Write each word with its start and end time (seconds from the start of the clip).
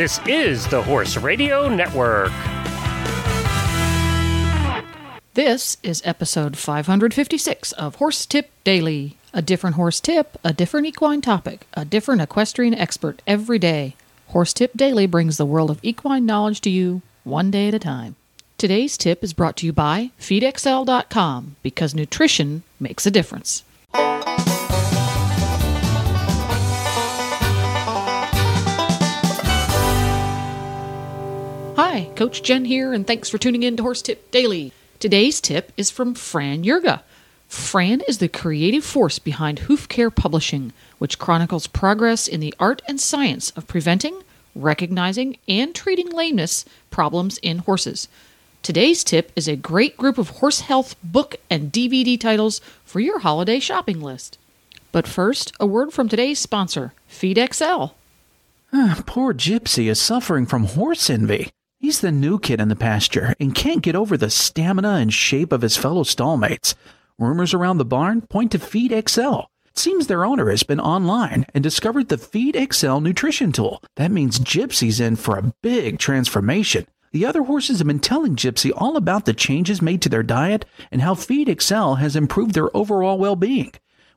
This 0.00 0.18
is 0.26 0.66
the 0.68 0.82
Horse 0.82 1.18
Radio 1.18 1.68
Network. 1.68 2.32
This 5.34 5.76
is 5.82 6.00
episode 6.06 6.56
556 6.56 7.72
of 7.72 7.96
Horse 7.96 8.24
Tip 8.24 8.50
Daily. 8.64 9.18
A 9.34 9.42
different 9.42 9.76
horse 9.76 10.00
tip, 10.00 10.38
a 10.42 10.54
different 10.54 10.86
equine 10.86 11.20
topic, 11.20 11.66
a 11.74 11.84
different 11.84 12.22
equestrian 12.22 12.72
expert 12.72 13.20
every 13.26 13.58
day. 13.58 13.94
Horse 14.28 14.54
Tip 14.54 14.72
Daily 14.74 15.04
brings 15.04 15.36
the 15.36 15.44
world 15.44 15.68
of 15.70 15.80
equine 15.82 16.24
knowledge 16.24 16.62
to 16.62 16.70
you 16.70 17.02
one 17.24 17.50
day 17.50 17.68
at 17.68 17.74
a 17.74 17.78
time. 17.78 18.16
Today's 18.56 18.96
tip 18.96 19.22
is 19.22 19.34
brought 19.34 19.58
to 19.58 19.66
you 19.66 19.74
by 19.74 20.12
FeedXL.com 20.18 21.56
because 21.62 21.94
nutrition 21.94 22.62
makes 22.80 23.04
a 23.04 23.10
difference. 23.10 23.64
Hi, 31.82 32.10
Coach 32.14 32.42
Jen 32.42 32.66
here, 32.66 32.92
and 32.92 33.06
thanks 33.06 33.30
for 33.30 33.38
tuning 33.38 33.62
in 33.62 33.74
to 33.78 33.82
Horse 33.82 34.02
Tip 34.02 34.30
Daily. 34.30 34.74
Today's 34.98 35.40
tip 35.40 35.72
is 35.78 35.90
from 35.90 36.14
Fran 36.14 36.62
Jurga. 36.62 37.00
Fran 37.48 38.02
is 38.06 38.18
the 38.18 38.28
creative 38.28 38.84
force 38.84 39.18
behind 39.18 39.60
Hoof 39.60 39.88
Care 39.88 40.10
Publishing, 40.10 40.74
which 40.98 41.18
chronicles 41.18 41.66
progress 41.66 42.28
in 42.28 42.40
the 42.40 42.54
art 42.60 42.82
and 42.86 43.00
science 43.00 43.48
of 43.52 43.66
preventing, 43.66 44.22
recognizing, 44.54 45.38
and 45.48 45.74
treating 45.74 46.10
lameness 46.10 46.66
problems 46.90 47.38
in 47.38 47.60
horses. 47.60 48.08
Today's 48.62 49.02
tip 49.02 49.32
is 49.34 49.48
a 49.48 49.56
great 49.56 49.96
group 49.96 50.18
of 50.18 50.28
horse 50.28 50.60
health 50.60 50.96
book 51.02 51.36
and 51.48 51.72
DVD 51.72 52.20
titles 52.20 52.60
for 52.84 53.00
your 53.00 53.20
holiday 53.20 53.58
shopping 53.58 54.02
list. 54.02 54.36
But 54.92 55.08
first, 55.08 55.54
a 55.58 55.64
word 55.64 55.94
from 55.94 56.10
today's 56.10 56.40
sponsor, 56.40 56.92
FeedXL. 57.10 57.92
Ah, 58.70 59.02
poor 59.06 59.32
Gypsy 59.32 59.88
is 59.88 59.98
suffering 59.98 60.44
from 60.44 60.64
horse 60.64 61.08
envy. 61.08 61.48
He's 61.90 61.98
the 61.98 62.12
new 62.12 62.38
kid 62.38 62.60
in 62.60 62.68
the 62.68 62.76
pasture 62.76 63.34
and 63.40 63.52
can't 63.52 63.82
get 63.82 63.96
over 63.96 64.16
the 64.16 64.30
stamina 64.30 64.90
and 64.90 65.12
shape 65.12 65.50
of 65.50 65.62
his 65.62 65.76
fellow 65.76 66.04
stallmates. 66.04 66.76
Rumors 67.18 67.52
around 67.52 67.78
the 67.78 67.84
barn 67.84 68.20
point 68.20 68.52
to 68.52 68.60
Feed 68.60 68.92
XL. 68.92 69.40
It 69.66 69.76
seems 69.76 70.06
their 70.06 70.24
owner 70.24 70.50
has 70.50 70.62
been 70.62 70.78
online 70.78 71.46
and 71.52 71.64
discovered 71.64 72.08
the 72.08 72.16
Feed 72.16 72.56
XL 72.72 73.00
nutrition 73.00 73.50
tool. 73.50 73.82
That 73.96 74.12
means 74.12 74.38
Gypsy's 74.38 75.00
in 75.00 75.16
for 75.16 75.36
a 75.36 75.52
big 75.62 75.98
transformation. 75.98 76.86
The 77.10 77.26
other 77.26 77.42
horses 77.42 77.78
have 77.78 77.88
been 77.88 77.98
telling 77.98 78.36
Gypsy 78.36 78.70
all 78.72 78.96
about 78.96 79.24
the 79.24 79.34
changes 79.34 79.82
made 79.82 80.00
to 80.02 80.08
their 80.08 80.22
diet 80.22 80.66
and 80.92 81.02
how 81.02 81.16
Feed 81.16 81.60
XL 81.60 81.94
has 81.94 82.14
improved 82.14 82.54
their 82.54 82.74
overall 82.76 83.18
well 83.18 83.34
being. 83.34 83.72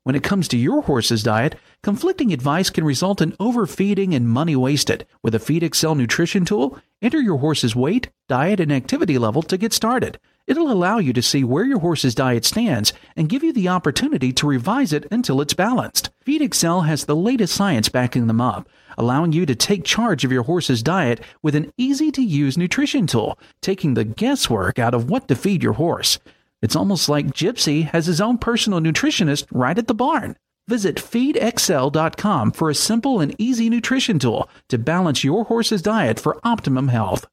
When 0.06 0.16
it 0.16 0.24
comes 0.24 0.50
to 0.50 0.58
your 0.58 0.82
horse's 0.82 1.24
diet, 1.24 1.56
conflicting 1.82 2.34
advice 2.34 2.70
can 2.70 2.84
result 2.84 3.22
in 3.22 3.38
overfeeding 3.40 4.14
and 4.14 4.28
money 4.28 4.54
wasted. 4.54 5.08
With 5.22 5.34
a 5.34 5.40
FeedXL 5.40 5.96
nutrition 5.96 6.44
tool, 6.44 6.78
enter 7.02 7.22
your 7.22 7.38
horse's 7.38 7.74
weight, 7.74 8.10
diet, 8.28 8.60
and 8.60 8.70
activity 8.70 9.18
level 9.18 9.42
to 9.44 9.58
get 9.58 9.72
started. 9.72 10.20
It'll 10.46 10.70
allow 10.70 10.98
you 10.98 11.14
to 11.14 11.22
see 11.22 11.46
where 11.46 11.64
your 11.64 11.80
horse's 11.80 12.14
diet 12.16 12.44
stands 12.44 12.92
and 13.16 13.30
give 13.30 13.46
you 13.46 13.54
the 13.54 13.70
opportunity 13.70 14.34
to 14.34 14.46
revise 14.46 14.92
it 14.92 15.08
until 15.10 15.40
it's 15.40 15.54
balanced. 15.54 16.10
FeedXL 16.26 16.86
has 16.86 17.06
the 17.06 17.16
latest 17.16 17.56
science 17.56 17.88
backing 17.88 18.28
them 18.28 18.42
up, 18.42 18.68
allowing 18.98 19.32
you 19.32 19.46
to 19.46 19.56
take 19.56 19.86
charge 19.86 20.26
of 20.26 20.34
your 20.34 20.44
horse's 20.44 20.84
diet 20.84 21.22
with 21.42 21.56
an 21.56 21.72
easy 21.78 22.12
to 22.12 22.22
use 22.22 22.58
nutrition 22.58 23.08
tool, 23.08 23.40
taking 23.62 23.94
the 23.94 24.04
guesswork 24.04 24.78
out 24.78 24.94
of 24.94 25.10
what 25.10 25.30
to 25.30 25.36
feed 25.36 25.64
your 25.64 25.74
horse. 25.74 26.20
It's 26.64 26.78
almost 26.78 27.10
like 27.10 27.34
Gypsy 27.34 27.90
has 27.90 28.06
his 28.06 28.22
own 28.22 28.38
personal 28.38 28.80
nutritionist 28.80 29.48
right 29.52 29.78
at 29.78 29.88
the 29.88 29.94
barn. 29.94 30.38
Visit 30.70 30.96
feedxl.com 30.96 32.52
for 32.52 32.70
a 32.70 32.74
simple 32.74 33.20
and 33.20 33.36
easy 33.38 33.70
nutrition 33.70 34.18
tool 34.18 34.50
to 34.70 34.78
balance 34.78 35.26
your 35.26 35.44
horse's 35.44 35.82
diet 35.82 36.22
for 36.22 36.40
optimum 36.42 36.88
health. 36.88 37.28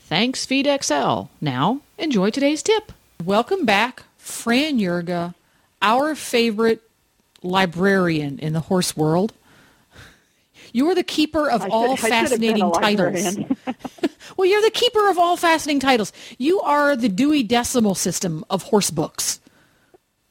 Thanks, 0.00 0.44
FeedXL. 0.44 1.30
Now, 1.40 1.80
enjoy 1.96 2.28
today's 2.28 2.62
tip. 2.62 2.92
Welcome 3.24 3.64
back, 3.64 4.02
Fran 4.18 4.78
Jurga, 4.78 5.34
our 5.80 6.14
favorite 6.14 6.82
librarian 7.42 8.38
in 8.38 8.52
the 8.52 8.60
horse 8.60 8.94
world. 8.94 9.32
You're 10.74 10.94
the 10.94 11.02
keeper 11.02 11.50
of 11.50 11.62
I 11.62 11.68
all 11.68 11.96
should 11.96 12.12
have 12.12 12.38
been 12.38 12.60
a 12.60 12.70
fascinating 12.70 12.72
titles. 12.72 13.38
well, 14.36 14.48
you're 14.48 14.62
the 14.62 14.70
keeper 14.70 15.08
of 15.08 15.18
all 15.18 15.36
fascinating 15.36 15.80
titles. 15.80 16.12
You 16.38 16.60
are 16.60 16.96
the 16.96 17.08
Dewey 17.08 17.42
Decimal 17.42 17.94
System 17.94 18.44
of 18.50 18.64
horse 18.64 18.90
books. 18.90 19.40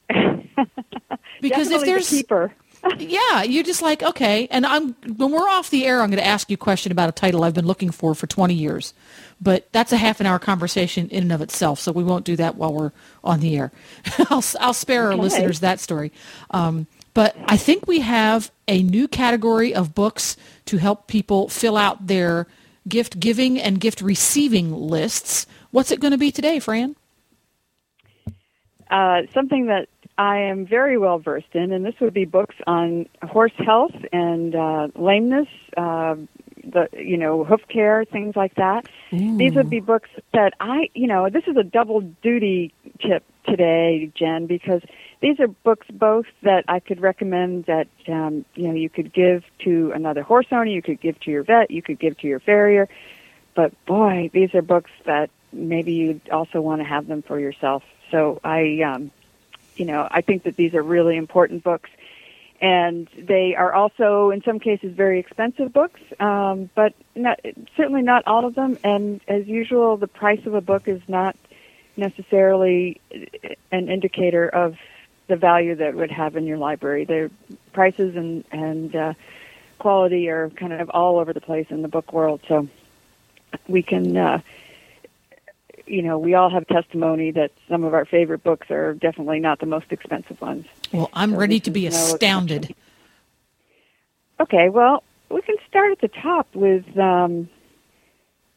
because 1.41 1.71
if 1.71 1.81
there's 1.81 2.09
the 2.09 2.17
keeper. 2.17 2.53
yeah, 2.97 3.43
you're 3.43 3.63
just 3.63 3.81
like 3.81 4.01
okay. 4.01 4.47
And 4.49 4.65
I'm 4.65 4.93
when 5.15 5.31
we're 5.31 5.47
off 5.47 5.69
the 5.69 5.85
air, 5.85 6.01
I'm 6.01 6.09
going 6.09 6.21
to 6.21 6.25
ask 6.25 6.49
you 6.49 6.55
a 6.55 6.57
question 6.57 6.91
about 6.91 7.09
a 7.09 7.11
title 7.11 7.43
I've 7.43 7.53
been 7.53 7.67
looking 7.67 7.91
for 7.91 8.15
for 8.15 8.27
20 8.27 8.53
years. 8.53 8.93
But 9.39 9.71
that's 9.71 9.91
a 9.91 9.97
half 9.97 10.19
an 10.19 10.25
hour 10.25 10.39
conversation 10.39 11.09
in 11.09 11.23
and 11.23 11.31
of 11.31 11.41
itself, 11.41 11.79
so 11.79 11.91
we 11.91 12.03
won't 12.03 12.25
do 12.25 12.35
that 12.35 12.55
while 12.55 12.73
we're 12.73 12.91
on 13.23 13.39
the 13.39 13.57
air. 13.57 13.71
I'll 14.29 14.43
I'll 14.59 14.73
spare 14.73 15.07
our 15.07 15.15
listeners 15.15 15.59
that 15.59 15.79
story. 15.79 16.11
Um, 16.51 16.87
but 17.13 17.35
I 17.45 17.57
think 17.57 17.87
we 17.87 17.99
have 17.99 18.51
a 18.67 18.83
new 18.83 19.07
category 19.07 19.73
of 19.73 19.93
books 19.93 20.37
to 20.65 20.77
help 20.77 21.07
people 21.07 21.49
fill 21.49 21.75
out 21.75 22.07
their 22.07 22.47
gift 22.87 23.19
giving 23.19 23.59
and 23.59 23.79
gift 23.79 24.01
receiving 24.01 24.73
lists. 24.73 25.45
What's 25.71 25.91
it 25.91 25.99
going 25.99 26.11
to 26.11 26.17
be 26.17 26.31
today, 26.31 26.59
Fran? 26.59 26.95
Uh, 28.89 29.21
something 29.33 29.67
that 29.67 29.87
I 30.17 30.37
am 30.37 30.65
very 30.65 30.97
well 30.97 31.19
versed 31.19 31.53
in, 31.53 31.71
and 31.71 31.85
this 31.85 31.95
would 32.01 32.13
be 32.13 32.25
books 32.25 32.55
on 32.67 33.07
horse 33.23 33.53
health 33.57 33.95
and 34.11 34.53
uh, 34.53 34.89
lameness, 34.95 35.47
uh, 35.77 36.15
the 36.63 36.89
you 36.93 37.17
know 37.17 37.43
hoof 37.43 37.61
care, 37.69 38.03
things 38.05 38.35
like 38.35 38.55
that. 38.55 38.85
These 39.11 39.55
would 39.55 39.69
be 39.69 39.79
books 39.79 40.09
that 40.33 40.53
I, 40.59 40.89
you 40.93 41.07
know, 41.07 41.29
this 41.29 41.43
is 41.47 41.55
a 41.57 41.63
double 41.63 42.01
duty 42.01 42.73
tip 42.99 43.23
today, 43.45 44.11
Jen, 44.15 44.45
because 44.47 44.81
these 45.21 45.39
are 45.39 45.47
books 45.47 45.87
both 45.91 46.25
that 46.41 46.65
I 46.67 46.79
could 46.79 47.01
recommend 47.01 47.65
that 47.65 47.87
um, 48.07 48.45
you 48.55 48.67
know 48.67 48.73
you 48.73 48.89
could 48.89 49.13
give 49.13 49.43
to 49.59 49.91
another 49.93 50.23
horse 50.23 50.47
owner, 50.51 50.65
you 50.65 50.81
could 50.81 51.01
give 51.01 51.19
to 51.21 51.31
your 51.31 51.43
vet, 51.43 51.71
you 51.71 51.81
could 51.81 51.99
give 51.99 52.17
to 52.19 52.27
your 52.27 52.39
farrier. 52.39 52.87
But 53.53 53.73
boy, 53.85 54.29
these 54.33 54.55
are 54.55 54.61
books 54.61 54.91
that 55.05 55.29
maybe 55.51 55.93
you'd 55.93 56.29
also 56.29 56.61
want 56.61 56.81
to 56.81 56.85
have 56.85 57.07
them 57.07 57.21
for 57.21 57.39
yourself. 57.39 57.83
So 58.09 58.39
I, 58.43 58.81
um, 58.81 59.11
you 59.75 59.85
know, 59.85 60.07
I 60.09 60.21
think 60.21 60.43
that 60.43 60.55
these 60.55 60.73
are 60.73 60.83
really 60.83 61.17
important 61.17 61.63
books, 61.63 61.89
and 62.61 63.07
they 63.17 63.55
are 63.55 63.73
also 63.73 64.29
in 64.29 64.41
some 64.43 64.59
cases 64.59 64.93
very 64.93 65.19
expensive 65.19 65.73
books, 65.73 65.99
um, 66.19 66.69
but 66.75 66.93
not, 67.15 67.39
certainly 67.75 68.01
not 68.01 68.25
all 68.27 68.45
of 68.45 68.55
them. 68.55 68.77
And 68.83 69.21
as 69.27 69.47
usual, 69.47 69.97
the 69.97 70.07
price 70.07 70.45
of 70.45 70.53
a 70.53 70.61
book 70.61 70.87
is 70.87 71.01
not 71.07 71.35
necessarily 72.01 72.99
an 73.71 73.87
indicator 73.87 74.49
of 74.49 74.75
the 75.27 75.37
value 75.37 75.75
that 75.75 75.89
it 75.89 75.95
would 75.95 76.11
have 76.11 76.35
in 76.35 76.45
your 76.45 76.57
library. 76.57 77.05
The 77.05 77.31
prices 77.71 78.17
and 78.17 78.43
and 78.51 78.93
uh, 78.93 79.13
quality 79.79 80.27
are 80.29 80.49
kind 80.49 80.73
of 80.73 80.89
all 80.89 81.19
over 81.19 81.31
the 81.31 81.39
place 81.39 81.67
in 81.69 81.81
the 81.81 81.87
book 81.87 82.11
world. 82.11 82.41
So 82.49 82.67
we 83.67 83.81
can, 83.81 84.17
uh, 84.17 84.41
you 85.87 86.01
know, 86.01 86.19
we 86.19 86.33
all 86.33 86.49
have 86.49 86.67
testimony 86.67 87.31
that 87.31 87.51
some 87.69 87.83
of 87.85 87.93
our 87.93 88.05
favorite 88.05 88.43
books 88.43 88.69
are 88.69 88.93
definitely 88.93 89.39
not 89.39 89.59
the 89.59 89.65
most 89.65 89.91
expensive 89.91 90.41
ones. 90.41 90.65
Well, 90.91 91.09
I'm 91.13 91.31
So 91.31 91.37
ready 91.37 91.59
to 91.61 91.71
be 91.71 91.83
no 91.83 91.87
astounded. 91.95 92.63
exception. 92.63 92.75
Okay, 94.41 94.69
well, 94.69 95.03
we 95.29 95.41
can 95.41 95.55
start 95.69 95.91
at 95.91 95.99
the 96.01 96.07
top 96.07 96.47
with 96.55 96.97
um, 96.97 97.47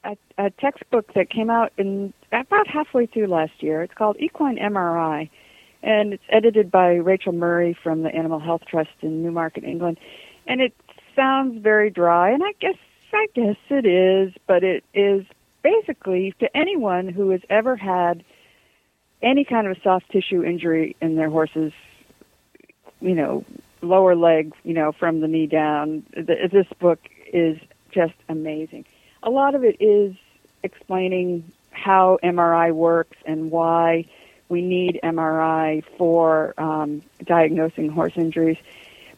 a, 0.04 0.16
a 0.38 0.50
textbook 0.50 1.12
that 1.14 1.30
came 1.30 1.50
out 1.50 1.72
in 1.78 2.12
about 2.32 2.68
halfway 2.68 3.06
through 3.06 3.26
last 3.28 3.62
year. 3.62 3.82
It's 3.82 3.94
called 3.94 4.16
Equine 4.20 4.58
MRI, 4.58 5.30
and 5.82 6.12
it's 6.14 6.22
edited 6.28 6.70
by 6.70 6.94
Rachel 6.94 7.32
Murray 7.32 7.76
from 7.82 8.02
the 8.02 8.14
Animal 8.14 8.40
Health 8.40 8.62
Trust 8.68 8.90
in 9.00 9.22
Newmarket, 9.22 9.64
England. 9.64 9.98
And 10.46 10.60
it 10.60 10.74
sounds 11.16 11.62
very 11.62 11.90
dry, 11.90 12.30
and 12.30 12.42
I 12.42 12.52
guess 12.60 12.76
I 13.12 13.26
guess 13.34 13.56
it 13.70 13.86
is, 13.86 14.34
but 14.46 14.64
it 14.64 14.84
is 14.92 15.24
basically 15.62 16.34
to 16.40 16.56
anyone 16.56 17.08
who 17.08 17.30
has 17.30 17.40
ever 17.48 17.76
had 17.76 18.24
any 19.22 19.44
kind 19.44 19.66
of 19.66 19.76
a 19.76 19.80
soft 19.80 20.10
tissue 20.10 20.42
injury 20.44 20.96
in 21.00 21.16
their 21.16 21.30
horse's, 21.30 21.72
you 23.00 23.14
know, 23.14 23.44
lower 23.80 24.16
leg, 24.16 24.52
you 24.64 24.74
know, 24.74 24.92
from 24.92 25.20
the 25.20 25.28
knee 25.28 25.46
down. 25.46 26.04
Th- 26.14 26.50
This 26.50 26.66
book 26.80 26.98
is 27.32 27.56
just 27.92 28.14
amazing. 28.28 28.84
A 29.24 29.30
lot 29.30 29.54
of 29.54 29.64
it 29.64 29.78
is 29.80 30.14
explaining 30.62 31.50
how 31.70 32.18
MRI 32.22 32.72
works 32.72 33.16
and 33.26 33.50
why 33.50 34.04
we 34.48 34.60
need 34.60 35.00
MRI 35.02 35.82
for 35.98 36.54
um, 36.58 37.02
diagnosing 37.24 37.88
horse 37.88 38.12
injuries. 38.16 38.58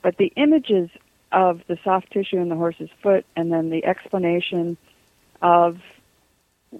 But 0.02 0.16
the 0.16 0.32
images 0.36 0.88
of 1.32 1.60
the 1.66 1.76
soft 1.82 2.12
tissue 2.12 2.38
in 2.38 2.48
the 2.48 2.54
horse's 2.54 2.88
foot 3.02 3.26
and 3.34 3.52
then 3.52 3.68
the 3.68 3.84
explanation 3.84 4.76
of 5.42 5.80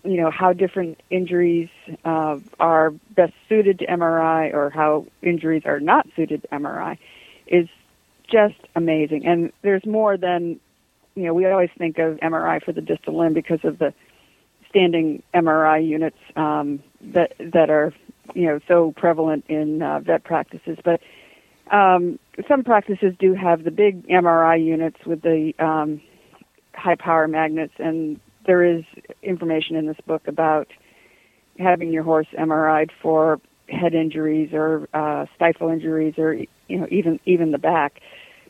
you 0.04 0.20
know 0.20 0.30
how 0.30 0.52
different 0.52 1.00
injuries 1.10 1.68
uh, 2.04 2.38
are 2.60 2.90
best 3.10 3.32
suited 3.48 3.80
to 3.80 3.86
MRI 3.86 4.52
or 4.54 4.70
how 4.70 5.06
injuries 5.22 5.62
are 5.64 5.80
not 5.80 6.06
suited 6.14 6.42
to 6.42 6.48
MRI 6.48 6.98
is 7.46 7.68
just 8.28 8.58
amazing. 8.74 9.26
And 9.26 9.52
there's 9.62 9.84
more 9.84 10.16
than 10.16 10.60
you 11.16 11.24
know, 11.24 11.34
we 11.34 11.46
always 11.46 11.70
think 11.76 11.98
of 11.98 12.18
MRI 12.18 12.62
for 12.62 12.72
the 12.72 12.82
distal 12.82 13.18
limb 13.18 13.32
because 13.32 13.64
of 13.64 13.78
the 13.78 13.92
standing 14.68 15.22
MRI 15.34 15.86
units 15.86 16.18
um, 16.36 16.82
that 17.00 17.32
that 17.38 17.70
are 17.70 17.92
you 18.34 18.46
know 18.46 18.60
so 18.68 18.92
prevalent 18.96 19.46
in 19.48 19.82
uh, 19.82 20.00
vet 20.00 20.22
practices, 20.22 20.78
but 20.84 21.00
um, 21.70 22.18
some 22.46 22.62
practices 22.62 23.14
do 23.18 23.34
have 23.34 23.64
the 23.64 23.70
big 23.70 24.06
MRI 24.08 24.64
units 24.64 24.98
with 25.04 25.22
the 25.22 25.52
um, 25.58 26.00
high 26.74 26.94
power 26.94 27.26
magnets, 27.26 27.74
and 27.78 28.20
there 28.46 28.62
is 28.62 28.84
information 29.22 29.76
in 29.76 29.86
this 29.86 29.96
book 30.06 30.28
about 30.28 30.68
having 31.58 31.92
your 31.92 32.02
horse 32.02 32.28
MRI'd 32.38 32.92
for 33.02 33.40
head 33.68 33.94
injuries 33.94 34.50
or 34.52 34.88
uh, 34.92 35.26
stifle 35.34 35.70
injuries, 35.70 36.14
or 36.18 36.34
you 36.34 36.78
know 36.78 36.86
even 36.90 37.18
even 37.24 37.50
the 37.50 37.58
back. 37.58 38.00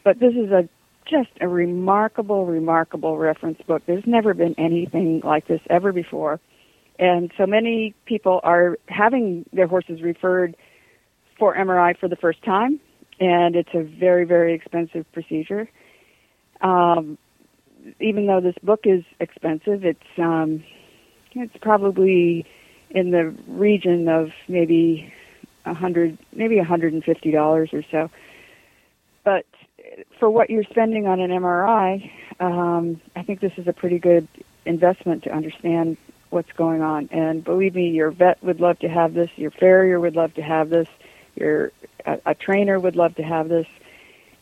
But 0.02 0.18
this 0.18 0.34
is 0.34 0.50
a 0.50 0.68
just 1.08 1.30
a 1.40 1.48
remarkable, 1.48 2.46
remarkable 2.46 3.16
reference 3.16 3.60
book. 3.62 3.82
There's 3.86 4.06
never 4.06 4.34
been 4.34 4.54
anything 4.58 5.20
like 5.24 5.46
this 5.46 5.60
ever 5.70 5.92
before. 5.92 6.40
And 6.98 7.30
so 7.36 7.46
many 7.46 7.94
people 8.06 8.40
are 8.42 8.78
having 8.88 9.44
their 9.52 9.66
horses 9.66 10.02
referred 10.02 10.56
for 11.38 11.54
MRI 11.54 11.96
for 11.98 12.08
the 12.08 12.16
first 12.16 12.42
time, 12.42 12.80
and 13.20 13.54
it's 13.54 13.74
a 13.74 13.82
very, 13.82 14.24
very 14.24 14.54
expensive 14.54 15.10
procedure. 15.12 15.68
Um, 16.62 17.18
even 18.00 18.26
though 18.26 18.40
this 18.40 18.56
book 18.62 18.80
is 18.84 19.04
expensive, 19.20 19.84
it's 19.84 20.00
um, 20.18 20.64
it's 21.32 21.56
probably 21.60 22.46
in 22.90 23.10
the 23.10 23.34
region 23.46 24.08
of 24.08 24.30
maybe 24.48 25.12
a 25.66 25.74
hundred, 25.74 26.16
maybe 26.32 26.58
a 26.58 26.64
hundred 26.64 26.94
and 26.94 27.04
fifty 27.04 27.30
dollars 27.30 27.70
or 27.74 27.82
so. 27.90 28.10
For 30.18 30.28
what 30.28 30.50
you're 30.50 30.64
spending 30.64 31.06
on 31.06 31.20
an 31.20 31.30
MRI, 31.30 32.10
um, 32.40 33.00
I 33.14 33.22
think 33.22 33.40
this 33.40 33.52
is 33.56 33.66
a 33.66 33.72
pretty 33.72 33.98
good 33.98 34.28
investment 34.64 35.24
to 35.24 35.32
understand 35.32 35.96
what's 36.30 36.52
going 36.52 36.82
on. 36.82 37.08
And 37.10 37.42
believe 37.42 37.74
me, 37.74 37.88
your 37.88 38.10
vet 38.10 38.42
would 38.42 38.60
love 38.60 38.78
to 38.80 38.88
have 38.88 39.14
this. 39.14 39.30
Your 39.36 39.50
farrier 39.50 39.98
would 39.98 40.16
love 40.16 40.34
to 40.34 40.42
have 40.42 40.68
this. 40.68 40.88
Your 41.34 41.72
a, 42.04 42.18
a 42.26 42.34
trainer 42.34 42.78
would 42.78 42.96
love 42.96 43.14
to 43.16 43.22
have 43.22 43.48
this. 43.48 43.66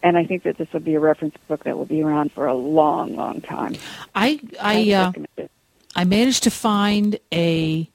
And 0.02 0.18
I 0.18 0.24
think 0.24 0.42
that 0.42 0.58
this 0.58 0.70
will 0.72 0.80
be 0.80 0.94
a 0.94 1.00
reference 1.00 1.36
book 1.48 1.64
that 1.64 1.78
will 1.78 1.86
be 1.86 2.02
around 2.02 2.32
for 2.32 2.46
a 2.46 2.54
long, 2.54 3.16
long 3.16 3.40
time. 3.40 3.76
I 4.14 4.40
I 4.60 4.92
uh, 4.92 5.12
I 5.96 6.04
managed 6.04 6.42
to 6.44 6.50
find 6.50 7.18
a 7.32 7.88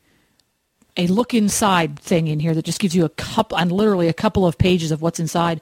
a 0.98 1.08
look 1.08 1.34
inside 1.34 2.00
thing 2.00 2.28
in 2.28 2.40
here 2.40 2.54
that 2.54 2.66
just 2.66 2.80
gives 2.80 2.96
you 2.96 3.06
a 3.06 3.10
couple 3.10 3.58
and 3.58 3.72
literally 3.72 4.08
a 4.08 4.14
couple 4.14 4.46
of 4.46 4.58
pages 4.58 4.92
of 4.92 5.02
what's 5.02 5.20
inside 5.20 5.62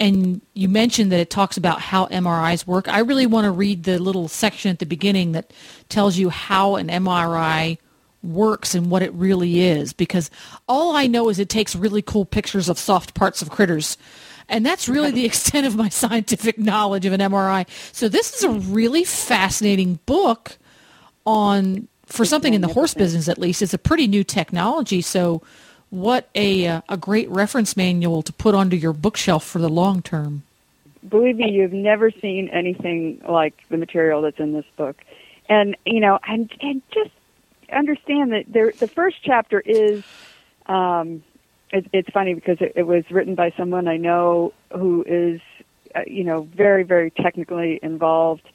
and 0.00 0.40
you 0.54 0.68
mentioned 0.68 1.12
that 1.12 1.20
it 1.20 1.30
talks 1.30 1.56
about 1.56 1.80
how 1.80 2.06
MRIs 2.06 2.66
work. 2.66 2.88
I 2.88 3.00
really 3.00 3.26
want 3.26 3.44
to 3.44 3.50
read 3.50 3.84
the 3.84 3.98
little 3.98 4.28
section 4.28 4.70
at 4.70 4.80
the 4.80 4.86
beginning 4.86 5.32
that 5.32 5.52
tells 5.88 6.16
you 6.16 6.30
how 6.30 6.76
an 6.76 6.88
MRI 6.88 7.78
works 8.22 8.74
and 8.74 8.90
what 8.90 9.02
it 9.02 9.12
really 9.12 9.60
is 9.60 9.92
because 9.92 10.30
all 10.66 10.96
I 10.96 11.06
know 11.06 11.28
is 11.28 11.38
it 11.38 11.48
takes 11.48 11.76
really 11.76 12.02
cool 12.02 12.24
pictures 12.24 12.68
of 12.68 12.78
soft 12.78 13.14
parts 13.14 13.42
of 13.42 13.50
critters. 13.50 13.96
And 14.48 14.64
that's 14.64 14.88
really 14.88 15.10
the 15.10 15.24
extent 15.26 15.66
of 15.66 15.76
my 15.76 15.88
scientific 15.88 16.58
knowledge 16.58 17.06
of 17.06 17.12
an 17.12 17.20
MRI. 17.20 17.66
So 17.92 18.08
this 18.08 18.34
is 18.34 18.42
a 18.42 18.50
really 18.50 19.04
fascinating 19.04 20.00
book 20.06 20.58
on 21.26 21.88
for 22.06 22.24
something 22.24 22.52
in 22.52 22.60
the 22.60 22.68
horse 22.68 22.94
business 22.94 23.28
at 23.28 23.38
least. 23.38 23.62
It's 23.62 23.74
a 23.74 23.78
pretty 23.78 24.06
new 24.06 24.24
technology. 24.24 25.00
So 25.00 25.42
what 25.94 26.28
a 26.34 26.66
uh, 26.66 26.80
a 26.88 26.96
great 26.96 27.30
reference 27.30 27.76
manual 27.76 28.20
to 28.22 28.32
put 28.32 28.54
onto 28.54 28.76
your 28.76 28.92
bookshelf 28.92 29.44
for 29.44 29.60
the 29.60 29.68
long 29.68 30.02
term. 30.02 30.42
Believe 31.08 31.36
me, 31.36 31.52
you've 31.52 31.72
never 31.72 32.10
seen 32.10 32.48
anything 32.48 33.22
like 33.28 33.54
the 33.68 33.76
material 33.76 34.22
that's 34.22 34.40
in 34.40 34.52
this 34.52 34.64
book, 34.76 34.96
and 35.48 35.76
you 35.86 36.00
know, 36.00 36.18
and 36.26 36.50
and 36.60 36.82
just 36.92 37.12
understand 37.72 38.32
that 38.32 38.44
there, 38.48 38.72
the 38.72 38.88
first 38.88 39.18
chapter 39.22 39.60
is. 39.60 40.02
Um, 40.66 41.22
it, 41.70 41.86
it's 41.92 42.10
funny 42.10 42.34
because 42.34 42.58
it, 42.60 42.72
it 42.76 42.84
was 42.84 43.04
written 43.10 43.34
by 43.34 43.52
someone 43.56 43.88
I 43.88 43.96
know 43.96 44.52
who 44.72 45.04
is, 45.06 45.40
uh, 45.94 46.00
you 46.06 46.24
know, 46.24 46.42
very 46.42 46.82
very 46.82 47.10
technically 47.10 47.78
involved 47.82 48.48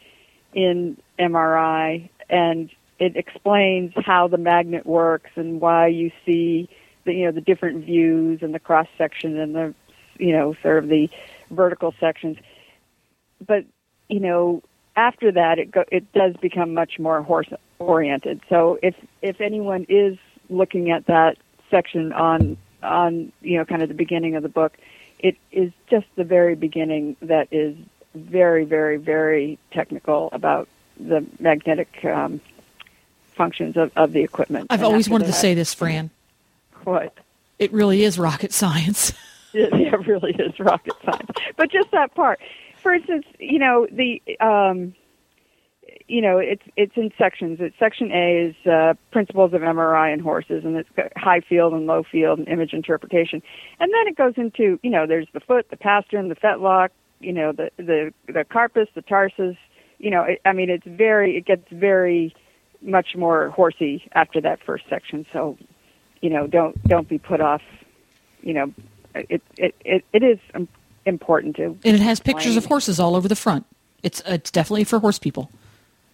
in 0.54 0.98
MRI, 1.18 2.10
and 2.30 2.70
it 3.00 3.16
explains 3.16 3.94
how 3.96 4.28
the 4.28 4.38
magnet 4.38 4.86
works 4.86 5.32
and 5.36 5.62
why 5.62 5.88
you 5.88 6.12
see 6.26 6.70
the 7.06 7.14
you 7.14 7.26
know 7.26 7.32
the 7.32 7.42
different 7.42 7.86
views 7.86 8.42
and 8.42 8.54
the 8.54 8.60
cross 8.60 8.88
section 8.98 9.40
and 9.40 9.56
the 9.56 9.74
you 10.18 10.34
know 10.34 10.56
sort 10.62 10.84
of 10.84 10.90
the 10.90 11.10
vertical 11.52 11.94
sections. 12.00 12.38
But 13.46 13.66
you 14.08 14.20
know 14.20 14.62
after 14.96 15.32
that 15.32 15.60
it 15.60 15.72
go, 15.72 15.86
it 15.92 16.12
does 16.14 16.36
become 16.38 16.74
much 16.74 17.00
more 17.00 17.22
horse 17.22 17.48
oriented. 17.80 18.42
So 18.50 18.80
if 18.84 18.96
if 19.22 19.42
anyone 19.42 19.86
is 19.90 20.18
looking 20.50 20.92
at 20.92 21.06
that 21.06 21.38
section 21.70 22.14
on 22.14 22.58
on 22.84 23.32
you 23.42 23.58
know 23.58 23.66
kind 23.66 23.82
of 23.82 23.90
the 23.90 23.96
beginning 23.96 24.36
of 24.36 24.44
the 24.44 24.50
book 24.50 24.78
it 25.20 25.38
is 25.52 25.72
just 25.90 26.08
the 26.16 26.24
very 26.24 26.56
beginning 26.56 27.16
that 27.22 27.48
is 27.52 27.76
very 28.16 28.66
very 28.66 28.98
very 28.98 29.60
technical 29.72 30.30
about 30.32 30.68
the 31.00 31.26
magnetic 31.40 32.04
um, 32.06 32.42
functions 33.36 33.78
of, 33.78 33.92
of 33.96 34.12
the 34.12 34.22
equipment. 34.22 34.68
I've 34.70 34.80
and 34.80 34.88
always 34.88 35.10
wanted 35.10 35.28
that, 35.28 35.34
to 35.34 35.38
say 35.38 35.54
this 35.54 35.74
fran 35.74 36.10
what? 36.90 37.18
It 37.58 37.72
really 37.74 38.04
is 38.04 38.18
rocket 38.18 38.54
science. 38.54 39.14
it, 39.54 39.74
it 39.74 40.08
really 40.08 40.32
is 40.32 40.60
rocket 40.60 40.94
science. 41.04 41.30
But 41.58 41.72
just 41.72 41.92
that 41.92 42.16
part. 42.16 42.40
For 42.82 42.94
instance, 42.94 43.26
you 43.40 43.60
know 43.60 43.88
the 43.92 44.22
um, 44.40 44.96
you 46.08 46.22
know 46.22 46.38
it's 46.38 46.64
it's 46.78 46.94
in 46.96 47.12
sections. 47.18 47.60
It's 47.62 47.78
section 47.78 48.12
A 48.12 48.48
is 48.48 48.56
uh, 48.66 48.94
principles 49.12 49.54
of 49.54 49.62
MRI 49.62 50.14
in 50.14 50.20
horses, 50.20 50.64
and 50.64 50.78
it's 50.78 50.90
high 51.18 51.42
field 51.42 51.74
and 51.74 51.86
low 51.86 52.04
field 52.10 52.40
and 52.40 52.48
image 52.48 52.74
interpretation. 52.74 53.42
And 53.80 53.92
then 53.94 54.08
it 54.08 54.16
goes 54.16 54.34
into 54.38 54.80
you 54.82 54.90
know 54.90 55.06
there's 55.06 55.28
the 55.34 55.42
foot, 55.42 55.70
the 55.70 55.78
pastern, 55.78 56.30
the 56.30 56.36
fetlock, 56.36 56.90
you 57.20 57.34
know 57.34 57.52
the 57.52 57.70
the 57.78 58.14
the 58.28 58.46
carpus, 58.46 58.88
the 58.96 59.02
tarsus. 59.02 59.58
You 59.98 60.12
know, 60.12 60.24
it, 60.24 60.42
I 60.46 60.54
mean 60.54 60.70
it's 60.70 60.88
very 60.88 61.36
it 61.36 61.46
gets 61.46 61.66
very 61.72 62.34
much 62.82 63.10
more 63.16 63.50
horsey 63.50 64.10
after 64.14 64.40
that 64.42 64.60
first 64.66 64.86
section. 64.90 65.26
So 65.34 65.58
you 66.22 66.30
know, 66.30 66.48
don't 66.48 66.82
don't 66.84 67.08
be 67.08 67.18
put 67.18 67.42
off. 67.42 67.62
You 68.42 68.54
know, 68.54 68.74
it 69.16 69.42
it 69.58 69.76
it, 69.86 70.06
it 70.14 70.24
is 70.24 70.40
important 71.06 71.56
to. 71.58 71.66
And 71.66 71.96
it 71.96 72.00
has 72.00 72.20
pictures 72.20 72.58
of 72.58 72.66
horses 72.66 73.00
all 73.00 73.16
over 73.16 73.28
the 73.28 73.36
front. 73.36 73.66
It's 74.04 74.22
it's 74.26 74.52
definitely 74.52 74.86
for 74.86 75.00
horse 75.00 75.20
people. 75.20 75.52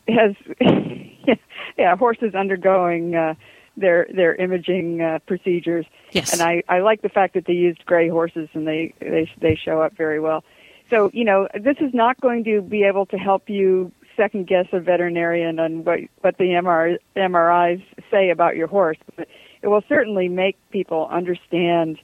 It 0.08 0.14
has, 0.14 1.38
yeah, 1.78 1.96
horses 1.96 2.36
undergoing 2.36 3.16
uh, 3.16 3.36
their 3.78 4.08
their 4.14 4.36
imaging 4.36 5.02
uh, 5.02 5.20
procedures. 5.26 5.86
Yes, 6.12 6.34
and 6.34 6.42
I 6.42 6.64
I 6.68 6.80
like 6.80 7.02
the 7.02 7.10
fact 7.10 7.34
that 7.34 7.46
they 7.46 7.54
used 7.54 7.86
gray 7.86 8.10
horses 8.10 8.50
and 8.54 8.68
they 8.68 8.94
they 9.00 9.30
they 9.40 9.56
show 9.56 9.82
up 9.82 9.96
very 9.96 10.20
well. 10.20 10.44
So 10.90 11.10
you 11.14 11.26
know, 11.26 11.48
this 11.54 11.78
is 11.80 11.94
not 11.94 12.20
going 12.22 12.44
to 12.46 12.62
be 12.62 12.84
able 12.84 13.06
to 13.08 13.18
help 13.18 13.50
you 13.50 13.92
second 14.16 14.48
guess 14.48 14.68
a 14.72 14.80
veterinarian 14.80 15.60
on 15.60 15.84
what 15.84 16.00
what 16.22 16.38
the 16.38 16.46
MR, 16.46 16.98
MRIs 17.16 17.84
say 18.10 18.30
about 18.30 18.56
your 18.56 18.68
horse, 18.68 18.98
but 19.16 19.28
it 19.66 19.70
will 19.70 19.84
certainly 19.90 20.30
make 20.30 20.58
people 20.70 21.08
understand, 21.10 21.98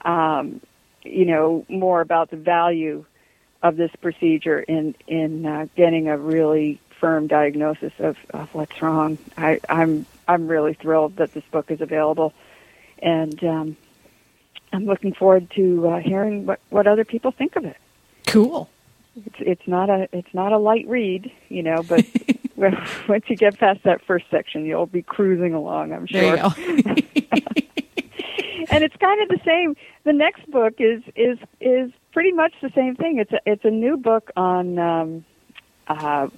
um, 0.00 0.62
you 1.02 1.26
know, 1.26 1.66
more 1.68 2.00
about 2.00 2.30
the 2.30 2.38
value 2.38 3.04
of 3.62 3.76
this 3.76 3.90
procedure 4.00 4.60
in 4.60 4.94
in 5.06 5.44
uh, 5.44 5.66
getting 5.76 6.08
a 6.08 6.16
really 6.16 6.80
firm 6.98 7.26
diagnosis 7.26 7.92
of, 7.98 8.16
of 8.30 8.48
what's 8.54 8.80
wrong. 8.80 9.18
I, 9.36 9.60
I'm 9.68 10.06
I'm 10.26 10.48
really 10.48 10.72
thrilled 10.72 11.16
that 11.16 11.34
this 11.34 11.44
book 11.50 11.70
is 11.70 11.82
available, 11.82 12.32
and 13.00 13.44
um, 13.44 13.76
I'm 14.72 14.86
looking 14.86 15.12
forward 15.12 15.50
to 15.50 15.88
uh, 15.88 15.98
hearing 15.98 16.46
what 16.46 16.60
what 16.70 16.86
other 16.86 17.04
people 17.04 17.30
think 17.30 17.56
of 17.56 17.66
it. 17.66 17.76
Cool. 18.26 18.70
It's 19.26 19.36
it's 19.38 19.68
not 19.68 19.90
a 19.90 20.08
it's 20.12 20.32
not 20.32 20.52
a 20.52 20.58
light 20.58 20.88
read, 20.88 21.30
you 21.50 21.62
know, 21.62 21.82
but 21.82 22.06
once 23.08 23.24
you 23.28 23.36
get 23.36 23.58
past 23.58 23.82
that 23.84 24.04
first 24.04 24.26
section, 24.30 24.64
you'll 24.64 24.86
be 24.86 25.02
cruising 25.02 25.54
along. 25.54 25.92
I'm 25.92 26.06
sure. 26.06 26.36
and 28.70 28.84
it's 28.84 28.96
kind 28.96 29.22
of 29.22 29.28
the 29.28 29.40
same. 29.44 29.76
The 30.04 30.12
next 30.12 30.50
book 30.50 30.74
is 30.78 31.02
is 31.16 31.38
is 31.60 31.90
pretty 32.12 32.32
much 32.32 32.52
the 32.62 32.70
same 32.74 32.96
thing. 32.96 33.18
It's 33.18 33.32
a 33.32 33.40
it's 33.46 33.64
a 33.64 33.70
new 33.70 33.96
book 33.96 34.30
on. 34.36 34.78
Um, 34.78 35.24
uh, 35.88 36.28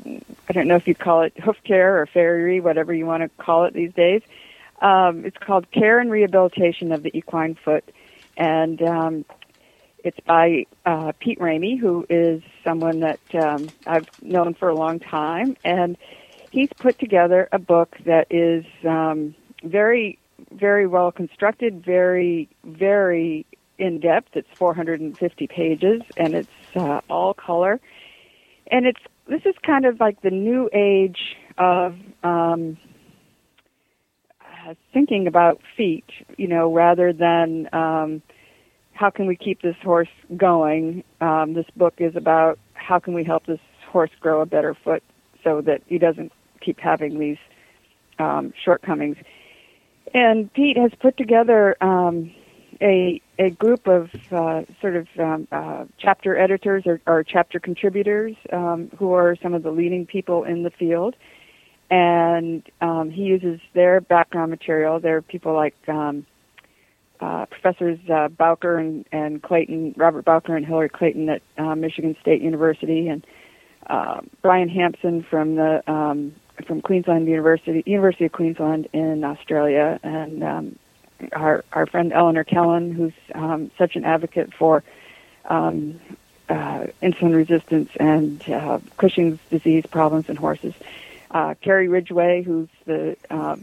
I 0.49 0.53
don't 0.53 0.67
know 0.67 0.77
if 0.77 0.89
you 0.89 0.95
call 0.95 1.23
it 1.23 1.39
hoof 1.39 1.57
care 1.65 2.01
or 2.01 2.07
farriery, 2.07 2.61
whatever 2.61 2.95
you 2.95 3.05
want 3.07 3.23
to 3.23 3.29
call 3.43 3.65
it 3.65 3.75
these 3.75 3.93
days. 3.93 4.23
Um, 4.81 5.25
it's 5.25 5.37
called 5.37 5.71
Care 5.71 5.99
and 5.99 6.11
Rehabilitation 6.11 6.93
of 6.93 7.03
the 7.03 7.17
Equine 7.17 7.55
Foot, 7.55 7.85
and 8.37 8.83
um, 8.83 9.25
it's 10.05 10.21
by 10.27 10.67
uh, 10.85 11.13
Pete 11.19 11.41
Ramey, 11.41 11.81
who 11.81 12.07
is 12.11 12.43
someone 12.63 13.01
that 13.01 13.21
um, 13.35 13.73
I've 13.87 14.07
known 14.21 14.55
for 14.55 14.69
a 14.69 14.75
long 14.75 15.01
time, 15.01 15.57
and 15.65 15.97
he's 16.51 16.69
put 16.79 16.99
together 17.01 17.49
a 17.53 17.59
book 17.59 17.97
that 18.05 18.27
is 18.31 18.67
um, 18.87 19.35
very, 19.65 20.19
very 20.53 20.87
well 20.87 21.11
constructed, 21.11 21.83
very, 21.85 22.51
very 22.65 23.47
in 23.79 23.99
depth. 23.99 24.29
It's 24.35 24.49
450 24.59 25.47
pages, 25.47 26.03
and 26.19 26.35
it's 26.35 26.77
uh, 26.77 27.01
all 27.09 27.33
color, 27.33 27.81
and 28.71 28.87
it's 28.87 29.01
this 29.27 29.41
is 29.47 29.55
kind 29.65 29.87
of 29.87 30.01
like 30.01 30.21
the 30.21 30.31
new 30.31 30.69
age 30.75 31.35
of 31.57 31.97
um, 32.23 32.77
uh, 34.43 34.75
thinking 34.93 35.27
about 35.27 35.63
feet, 35.79 36.05
you 36.37 36.47
know, 36.47 36.71
rather 36.71 37.11
than 37.15 37.71
um, 37.73 38.23
how 38.95 39.11
can 39.11 39.27
we 39.27 39.37
keep 39.37 39.61
this 39.61 39.77
horse 39.83 40.09
going. 40.37 41.05
Um, 41.21 41.55
this 41.55 41.67
book 41.77 41.95
is 41.99 42.17
about 42.17 42.59
how 42.75 42.99
can 42.99 43.13
we 43.13 43.25
help 43.25 43.47
this 43.47 43.61
horse 43.91 44.11
grow 44.21 44.41
a 44.41 44.47
better 44.47 44.75
foot 44.75 45.03
so 45.43 45.61
that 45.63 45.83
he 45.87 45.99
doesn't 45.99 46.33
keep 46.61 46.81
having 46.81 47.19
these 47.19 47.39
um, 48.19 48.53
shortcomings. 48.65 49.17
And 50.15 50.53
Pete 50.53 50.77
has 50.77 50.93
put 51.01 51.17
together 51.17 51.77
um, 51.83 52.33
a 52.81 53.21
a 53.39 53.51
group 53.51 53.89
of 53.89 54.11
uh, 54.31 54.63
sort 54.81 54.97
of 54.97 55.09
um, 55.19 55.49
uh, 55.51 55.85
chapter 55.99 56.39
editors 56.39 56.85
or, 56.87 57.01
or 57.07 57.25
chapter 57.25 57.59
contributors 57.59 58.37
um, 58.53 58.91
who 58.97 59.13
are 59.13 59.37
some 59.43 59.55
of 59.55 59.65
the 59.65 59.71
leading 59.71 60.07
people 60.07 60.45
in 60.45 60.63
the 60.63 60.71
field, 60.71 61.17
and 61.91 62.63
um, 62.81 63.11
he 63.11 63.23
uses 63.23 63.61
their 63.75 64.01
background 64.01 64.51
material. 64.51 65.01
There 65.01 65.17
are 65.17 65.23
people 65.23 65.55
like 65.55 65.75
um, 65.89 66.27
uh, 67.21 67.47
professors 67.47 67.99
uh, 68.11 68.29
Bowker 68.29 68.77
and, 68.79 69.07
and 69.13 69.43
Clayton, 69.43 69.95
Robert 69.97 70.25
Bowker 70.25 70.57
and 70.57 70.67
Hilary 70.67 70.89
Clayton 70.89 71.29
at 71.29 71.43
uh, 71.59 71.75
Michigan 71.75 72.17
State 72.21 72.43
University, 72.43 73.09
and 73.09 73.27
uh, 73.87 74.21
Brian 74.43 74.69
Hampson 74.69 75.23
from 75.23 75.57
the 75.57 75.83
um, 75.91 76.35
from 76.67 76.81
Queensland 76.81 77.27
University, 77.27 77.83
University 77.87 78.27
of 78.27 78.33
Queensland 78.33 78.89
in 78.93 79.25
Australia, 79.25 79.99
and 80.03 80.43
um, 80.43 80.79
our 81.33 81.65
our 81.73 81.87
friend 81.87 82.13
Eleanor 82.13 82.45
Kellon, 82.45 82.93
who's 82.93 83.13
um, 83.35 83.71
such 83.79 83.97
an 83.97 84.05
advocate 84.05 84.53
for 84.55 84.83
um, 85.47 86.01
uh, 86.49 86.87
insulin 87.03 87.35
resistance 87.35 87.91
and 87.99 88.49
uh, 88.49 88.79
Cushing's 88.97 89.39
disease 89.51 89.85
problems 89.87 90.29
in 90.29 90.37
horses. 90.37 90.75
Uh, 91.31 91.55
Kerry 91.61 91.89
Ridgway, 91.89 92.43
who's 92.43 92.69
the 92.85 93.17
uh, 93.31 93.57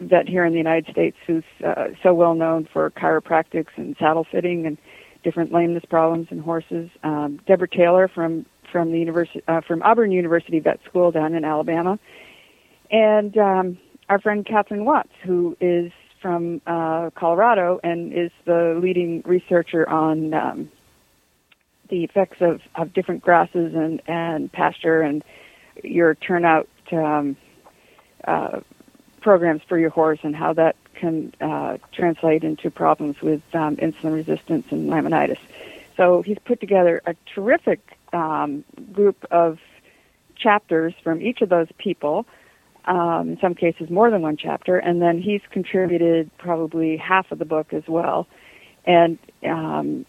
vet 0.00 0.28
here 0.28 0.44
in 0.44 0.52
the 0.52 0.58
United 0.58 0.90
States, 0.90 1.16
who's 1.26 1.44
uh, 1.64 1.86
so 2.02 2.14
well 2.14 2.34
known 2.34 2.68
for 2.72 2.90
chiropractics 2.90 3.76
and 3.76 3.96
saddle 3.98 4.26
fitting 4.30 4.66
and 4.66 4.78
different 5.22 5.52
lameness 5.52 5.84
problems 5.88 6.28
in 6.30 6.38
horses. 6.38 6.90
Um, 7.02 7.40
Deborah 7.46 7.68
Taylor 7.68 8.08
from 8.08 8.46
from 8.70 8.92
the 8.92 8.98
university 8.98 9.42
uh, 9.48 9.60
from 9.60 9.82
Auburn 9.82 10.10
University 10.10 10.58
Vet 10.60 10.80
School 10.88 11.10
down 11.10 11.34
in 11.34 11.44
Alabama, 11.44 11.98
and 12.90 13.36
um, 13.38 13.78
our 14.08 14.20
friend 14.20 14.44
Kathryn 14.44 14.84
Watts, 14.84 15.12
who 15.24 15.56
is 15.60 15.92
from 16.20 16.62
uh, 16.66 17.10
Colorado 17.14 17.80
and 17.84 18.12
is 18.12 18.30
the 18.46 18.78
leading 18.82 19.22
researcher 19.26 19.86
on 19.88 20.32
um, 20.32 20.70
the 21.90 22.02
effects 22.02 22.38
of, 22.40 22.60
of 22.76 22.94
different 22.94 23.22
grasses 23.22 23.74
and, 23.74 24.00
and 24.06 24.50
pasture 24.50 25.02
and 25.02 25.22
your 25.82 26.14
turnout 26.14 26.66
um, 26.92 27.36
uh, 28.26 28.60
programs 29.24 29.62
for 29.66 29.78
your 29.78 29.88
horse 29.88 30.18
and 30.22 30.36
how 30.36 30.52
that 30.52 30.76
can 30.94 31.32
uh, 31.40 31.78
translate 31.92 32.44
into 32.44 32.70
problems 32.70 33.20
with 33.22 33.42
um, 33.54 33.74
insulin 33.76 34.12
resistance 34.12 34.66
and 34.70 34.90
laminitis. 34.90 35.38
So 35.96 36.20
he's 36.20 36.38
put 36.44 36.60
together 36.60 37.02
a 37.06 37.16
terrific 37.34 37.80
um, 38.12 38.64
group 38.92 39.24
of 39.30 39.58
chapters 40.36 40.92
from 41.02 41.22
each 41.22 41.40
of 41.40 41.48
those 41.48 41.68
people 41.78 42.26
um, 42.84 43.30
in 43.30 43.38
some 43.40 43.54
cases 43.54 43.88
more 43.88 44.10
than 44.10 44.20
one 44.20 44.36
chapter, 44.36 44.76
and 44.76 45.00
then 45.00 45.18
he's 45.18 45.40
contributed 45.50 46.30
probably 46.36 46.98
half 46.98 47.32
of 47.32 47.38
the 47.38 47.46
book 47.46 47.72
as 47.72 47.84
well. 47.88 48.26
And 48.84 49.18
um, 49.42 50.04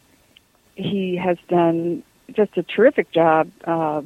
he 0.76 1.16
has 1.16 1.38
done 1.48 2.04
just 2.34 2.58
a 2.58 2.64
terrific 2.64 3.14
job. 3.14 3.50
Uh, 3.64 4.02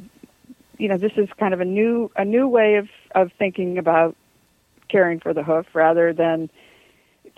you 0.78 0.86
know, 0.86 0.98
this 0.98 1.12
is 1.16 1.28
kind 1.36 1.52
of 1.52 1.60
a 1.60 1.64
new 1.64 2.12
a 2.14 2.24
new 2.24 2.46
way 2.46 2.76
of 2.76 2.88
of 3.16 3.32
thinking 3.40 3.76
about 3.76 4.14
caring 4.90 5.20
for 5.20 5.32
the 5.32 5.42
hoof 5.42 5.66
rather 5.74 6.12
than 6.12 6.50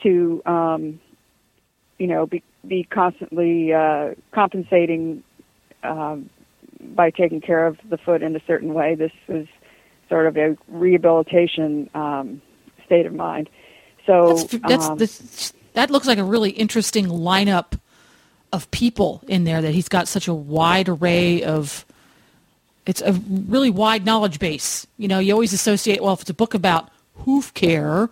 to 0.02 0.42
um, 0.46 1.00
you 1.98 2.06
know 2.06 2.26
be 2.26 2.42
be 2.66 2.84
constantly 2.84 3.72
uh, 3.72 4.14
compensating 4.32 5.22
um, 5.82 6.30
by 6.80 7.10
taking 7.10 7.40
care 7.40 7.66
of 7.66 7.78
the 7.88 7.96
foot 7.96 8.22
in 8.22 8.34
a 8.36 8.40
certain 8.46 8.74
way. 8.74 8.94
This 8.94 9.12
is 9.28 9.46
sort 10.08 10.26
of 10.26 10.36
a 10.36 10.56
rehabilitation 10.68 11.88
um, 11.94 12.42
state 12.84 13.06
of 13.06 13.14
mind. 13.14 13.48
So 14.06 14.34
that's, 14.34 14.58
that's 14.58 14.86
um, 14.88 14.98
the, 14.98 15.52
that 15.74 15.90
looks 15.90 16.06
like 16.06 16.18
a 16.18 16.24
really 16.24 16.50
interesting 16.50 17.06
lineup 17.06 17.78
of 18.52 18.70
people 18.70 19.22
in 19.26 19.44
there. 19.44 19.62
That 19.62 19.72
he's 19.72 19.88
got 19.88 20.08
such 20.08 20.28
a 20.28 20.34
wide 20.34 20.88
array 20.88 21.42
of. 21.42 21.84
It's 22.84 23.00
a 23.00 23.12
really 23.12 23.70
wide 23.70 24.04
knowledge 24.04 24.40
base. 24.40 24.88
You 24.98 25.06
know, 25.06 25.20
you 25.20 25.32
always 25.32 25.52
associate 25.52 26.02
well 26.02 26.14
if 26.14 26.22
it's 26.22 26.30
a 26.30 26.34
book 26.34 26.52
about 26.52 26.90
hoof 27.18 27.52
care, 27.54 28.10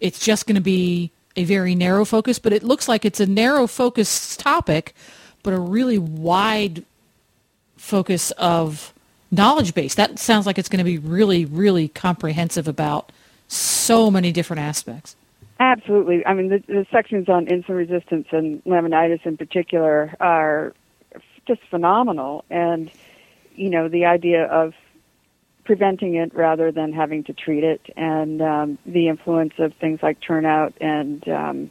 it's 0.00 0.18
just 0.18 0.46
going 0.46 0.56
to 0.56 0.62
be 0.62 1.10
a 1.36 1.44
very 1.44 1.74
narrow 1.74 2.04
focus. 2.04 2.38
But 2.38 2.52
it 2.52 2.62
looks 2.62 2.88
like 2.88 3.04
it's 3.04 3.20
a 3.20 3.26
narrow 3.26 3.66
focus 3.66 4.36
topic, 4.36 4.94
but 5.42 5.52
a 5.52 5.58
really 5.58 5.98
wide 5.98 6.84
focus 7.76 8.30
of 8.32 8.92
knowledge 9.30 9.74
base. 9.74 9.94
That 9.94 10.18
sounds 10.18 10.46
like 10.46 10.58
it's 10.58 10.68
going 10.68 10.78
to 10.78 10.84
be 10.84 10.98
really, 10.98 11.44
really 11.44 11.88
comprehensive 11.88 12.68
about 12.68 13.10
so 13.48 14.10
many 14.10 14.32
different 14.32 14.60
aspects. 14.60 15.16
Absolutely. 15.58 16.24
I 16.26 16.34
mean, 16.34 16.48
the, 16.48 16.58
the 16.66 16.86
sections 16.90 17.28
on 17.28 17.46
insulin 17.46 17.76
resistance 17.76 18.26
and 18.32 18.62
laminitis 18.64 19.24
in 19.24 19.36
particular 19.36 20.14
are 20.18 20.74
just 21.46 21.60
phenomenal. 21.70 22.44
And, 22.50 22.90
you 23.54 23.70
know, 23.70 23.88
the 23.88 24.06
idea 24.06 24.44
of 24.46 24.74
preventing 25.64 26.16
it 26.16 26.34
rather 26.34 26.72
than 26.72 26.92
having 26.92 27.24
to 27.24 27.32
treat 27.32 27.62
it 27.62 27.80
and 27.96 28.42
um, 28.42 28.78
the 28.84 29.08
influence 29.08 29.54
of 29.58 29.72
things 29.74 30.00
like 30.02 30.20
turnout 30.20 30.74
and 30.80 31.26
um, 31.28 31.70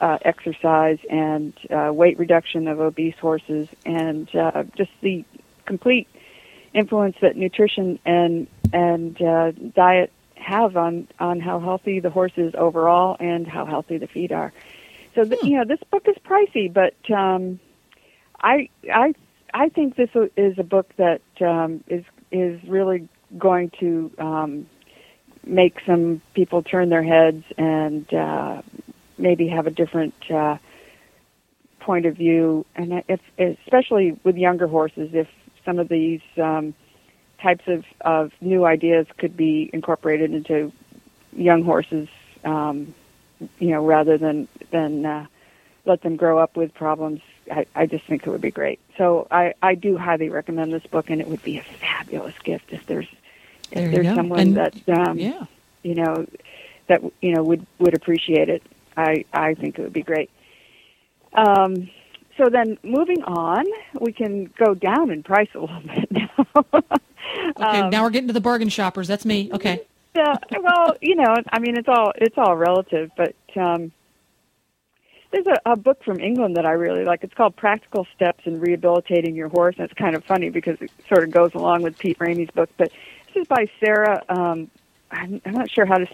uh, 0.00 0.18
exercise 0.22 0.98
and 1.10 1.52
uh, 1.70 1.92
weight 1.92 2.18
reduction 2.18 2.68
of 2.68 2.80
obese 2.80 3.16
horses 3.16 3.68
and 3.84 4.34
uh, 4.34 4.64
just 4.76 4.90
the 5.00 5.24
complete 5.66 6.08
influence 6.72 7.16
that 7.20 7.36
nutrition 7.36 7.98
and 8.04 8.46
and 8.72 9.20
uh, 9.20 9.50
diet 9.74 10.12
have 10.36 10.76
on 10.76 11.06
on 11.18 11.40
how 11.40 11.60
healthy 11.60 12.00
the 12.00 12.10
horse 12.10 12.32
is 12.36 12.54
overall 12.54 13.16
and 13.20 13.46
how 13.46 13.64
healthy 13.64 13.98
the 13.98 14.06
feet 14.06 14.32
are. 14.32 14.52
So 15.14 15.24
the, 15.24 15.36
hmm. 15.36 15.46
you 15.46 15.56
know 15.58 15.64
this 15.64 15.80
book 15.90 16.06
is 16.08 16.16
pricey, 16.24 16.72
but 16.72 16.94
um, 17.14 17.60
I 18.40 18.68
I 18.92 19.14
I 19.52 19.68
think 19.68 19.96
this 19.96 20.10
is 20.36 20.58
a 20.58 20.62
book 20.64 20.90
that 20.96 21.22
um, 21.40 21.84
is 21.88 22.04
is 22.30 22.60
really 22.68 23.08
going 23.38 23.70
to 23.80 24.10
um, 24.18 24.66
make 25.44 25.78
some 25.86 26.20
people 26.34 26.62
turn 26.62 26.88
their 26.88 27.02
heads 27.02 27.44
and 27.56 28.12
uh, 28.12 28.62
maybe 29.18 29.48
have 29.48 29.66
a 29.66 29.70
different 29.70 30.14
uh, 30.30 30.56
point 31.80 32.06
of 32.06 32.16
view, 32.16 32.64
and 32.76 33.02
if, 33.08 33.20
especially 33.38 34.18
with 34.22 34.36
younger 34.36 34.66
horses, 34.66 35.10
if 35.12 35.28
some 35.64 35.78
of 35.78 35.88
these 35.88 36.20
um, 36.40 36.74
types 37.42 37.64
of, 37.66 37.84
of 38.02 38.32
new 38.40 38.64
ideas 38.64 39.06
could 39.18 39.36
be 39.36 39.70
incorporated 39.72 40.32
into 40.32 40.72
young 41.32 41.64
horses, 41.64 42.08
um, 42.44 42.94
you 43.58 43.70
know, 43.70 43.84
rather 43.84 44.18
than 44.18 44.46
than 44.70 45.06
uh, 45.06 45.26
let 45.86 46.02
them 46.02 46.16
grow 46.16 46.38
up 46.38 46.56
with 46.56 46.72
problems. 46.74 47.20
I, 47.50 47.66
I 47.74 47.86
just 47.86 48.04
think 48.06 48.26
it 48.26 48.30
would 48.30 48.40
be 48.40 48.50
great. 48.50 48.80
So 48.96 49.26
I, 49.30 49.54
I 49.62 49.74
do 49.74 49.96
highly 49.96 50.28
recommend 50.28 50.72
this 50.72 50.86
book, 50.86 51.10
and 51.10 51.20
it 51.20 51.28
would 51.28 51.42
be 51.42 51.58
a 51.58 51.62
fabulous 51.62 52.38
gift 52.44 52.72
if 52.72 52.86
there's 52.86 53.08
if 53.70 53.92
there 53.92 54.02
there's 54.02 54.14
someone 54.14 54.40
and, 54.40 54.56
that 54.56 54.88
um, 54.88 55.18
yeah. 55.18 55.44
you 55.82 55.94
know 55.94 56.26
that 56.88 57.02
you 57.20 57.34
know 57.34 57.42
would 57.42 57.66
would 57.78 57.94
appreciate 57.94 58.48
it. 58.48 58.62
I 58.96 59.24
I 59.32 59.54
think 59.54 59.78
it 59.78 59.82
would 59.82 59.92
be 59.92 60.02
great. 60.02 60.30
Um, 61.32 61.90
so 62.36 62.48
then 62.48 62.78
moving 62.82 63.22
on, 63.24 63.64
we 64.00 64.12
can 64.12 64.46
go 64.56 64.74
down 64.74 65.10
in 65.10 65.22
price 65.22 65.48
a 65.54 65.60
little 65.60 65.80
bit 65.86 66.10
now. 66.10 66.46
okay, 66.64 67.80
um, 67.80 67.90
now 67.90 68.02
we're 68.02 68.10
getting 68.10 68.28
to 68.28 68.34
the 68.34 68.40
bargain 68.40 68.68
shoppers. 68.68 69.08
That's 69.08 69.24
me. 69.24 69.50
Okay. 69.52 69.82
Yeah. 70.14 70.36
Well, 70.60 70.96
you 71.00 71.14
know, 71.14 71.36
I 71.52 71.58
mean, 71.60 71.76
it's 71.76 71.88
all 71.88 72.12
it's 72.16 72.36
all 72.36 72.56
relative, 72.56 73.10
but 73.16 73.34
um, 73.56 73.92
there's 75.30 75.46
a, 75.46 75.60
a 75.64 75.76
book 75.76 76.02
from 76.02 76.20
England 76.20 76.56
that 76.56 76.66
I 76.66 76.72
really 76.72 77.04
like. 77.04 77.22
It's 77.22 77.34
called 77.34 77.56
Practical 77.56 78.06
Steps 78.14 78.46
in 78.46 78.60
Rehabilitating 78.60 79.34
Your 79.34 79.48
Horse, 79.48 79.76
and 79.78 79.84
it's 79.84 79.98
kind 79.98 80.16
of 80.16 80.24
funny 80.24 80.50
because 80.50 80.80
it 80.80 80.90
sort 81.08 81.24
of 81.24 81.30
goes 81.30 81.54
along 81.54 81.82
with 81.82 81.98
Pete 81.98 82.18
Ramey's 82.18 82.50
book. 82.50 82.70
But 82.76 82.90
this 83.28 83.42
is 83.42 83.48
by 83.48 83.68
Sarah. 83.78 84.22
Um, 84.28 84.70
I'm, 85.10 85.40
I'm 85.44 85.54
not 85.54 85.70
sure 85.70 85.86
how 85.86 85.98
to 85.98 86.06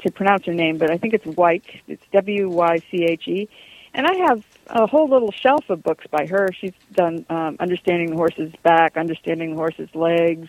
to 0.00 0.10
pronounce 0.10 0.44
her 0.46 0.54
name, 0.54 0.78
but 0.78 0.90
I 0.90 0.98
think 0.98 1.14
it's 1.14 1.24
White. 1.24 1.64
It's 1.86 2.02
W 2.12 2.48
Y 2.48 2.82
C 2.90 3.04
H 3.04 3.28
E, 3.28 3.48
and 3.94 4.06
I 4.06 4.14
have 4.14 4.44
a 4.66 4.86
whole 4.86 5.08
little 5.08 5.30
shelf 5.30 5.70
of 5.70 5.82
books 5.82 6.06
by 6.10 6.26
her. 6.26 6.50
She's 6.52 6.72
done 6.92 7.24
um, 7.30 7.56
Understanding 7.60 8.10
the 8.10 8.16
Horse's 8.16 8.52
Back, 8.62 8.96
Understanding 8.96 9.50
the 9.50 9.56
Horse's 9.56 9.94
Legs. 9.94 10.48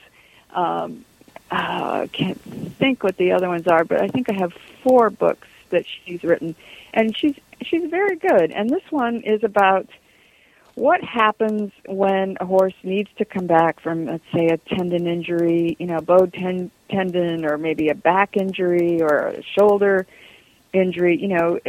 Um, 0.51 1.05
uh, 1.51 2.01
I 2.03 2.09
can't 2.11 2.41
think 2.41 3.03
what 3.03 3.17
the 3.17 3.31
other 3.33 3.47
ones 3.47 3.67
are, 3.67 3.83
but 3.83 4.01
I 4.01 4.07
think 4.07 4.29
I 4.29 4.33
have 4.33 4.53
four 4.81 5.09
books 5.11 5.47
that 5.69 5.85
she's 5.85 6.23
written, 6.23 6.55
and 6.93 7.15
she's 7.15 7.35
she's 7.65 7.89
very 7.89 8.15
good. 8.15 8.51
And 8.51 8.69
this 8.69 8.83
one 8.89 9.21
is 9.21 9.43
about 9.43 9.87
what 10.75 11.03
happens 11.03 11.71
when 11.87 12.37
a 12.39 12.45
horse 12.45 12.73
needs 12.83 13.09
to 13.17 13.25
come 13.25 13.45
back 13.45 13.79
from, 13.79 14.05
let's 14.05 14.23
say, 14.33 14.47
a 14.47 14.57
tendon 14.57 15.07
injury, 15.07 15.75
you 15.79 15.85
know, 15.85 15.99
bowed 15.99 16.33
ten- 16.33 16.71
tendon, 16.89 17.45
or 17.45 17.57
maybe 17.57 17.89
a 17.89 17.95
back 17.95 18.35
injury 18.35 19.01
or 19.01 19.27
a 19.27 19.43
shoulder 19.43 20.07
injury. 20.73 21.19
You 21.21 21.27
know, 21.27 21.59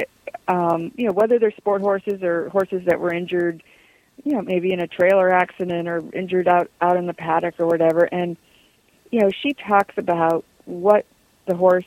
um, 0.48 0.92
you 0.96 1.06
know 1.06 1.12
whether 1.12 1.38
they're 1.38 1.52
sport 1.52 1.82
horses 1.82 2.22
or 2.22 2.48
horses 2.48 2.82
that 2.86 2.98
were 2.98 3.12
injured, 3.12 3.62
you 4.24 4.32
know, 4.32 4.42
maybe 4.42 4.72
in 4.72 4.80
a 4.80 4.86
trailer 4.86 5.30
accident 5.30 5.86
or 5.86 6.02
injured 6.14 6.48
out 6.48 6.70
out 6.80 6.96
in 6.96 7.06
the 7.06 7.14
paddock 7.14 7.54
or 7.58 7.66
whatever. 7.66 8.04
And 8.04 8.36
you 9.10 9.20
know, 9.20 9.30
she 9.30 9.52
talks 9.52 9.98
about 9.98 10.44
what 10.64 11.04
the 11.46 11.56
horse 11.56 11.84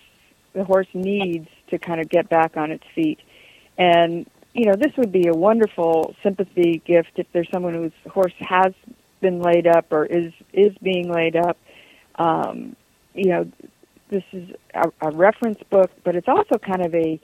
the 0.53 0.63
horse 0.63 0.87
needs 0.93 1.47
to 1.69 1.77
kind 1.77 1.99
of 1.99 2.09
get 2.09 2.29
back 2.29 2.57
on 2.57 2.71
its 2.71 2.83
feet. 2.95 3.19
And 3.77 4.29
you 4.53 4.65
know, 4.65 4.73
this 4.75 4.91
would 4.97 5.11
be 5.11 5.27
a 5.27 5.33
wonderful 5.33 6.15
sympathy 6.23 6.81
gift 6.85 7.11
if 7.15 7.27
there's 7.31 7.47
someone 7.53 7.75
whose 7.75 8.11
horse 8.11 8.33
has 8.39 8.73
been 9.21 9.39
laid 9.39 9.67
up 9.67 9.91
or 9.91 10.05
is 10.05 10.33
is 10.53 10.75
being 10.81 11.11
laid 11.11 11.35
up. 11.35 11.57
Um, 12.15 12.75
you 13.13 13.29
know, 13.29 13.51
this 14.09 14.23
is 14.33 14.49
a, 14.73 15.07
a 15.07 15.11
reference 15.11 15.59
book, 15.69 15.91
but 16.03 16.15
it's 16.15 16.27
also 16.27 16.57
kind 16.57 16.85
of 16.85 16.93
a 16.95 17.19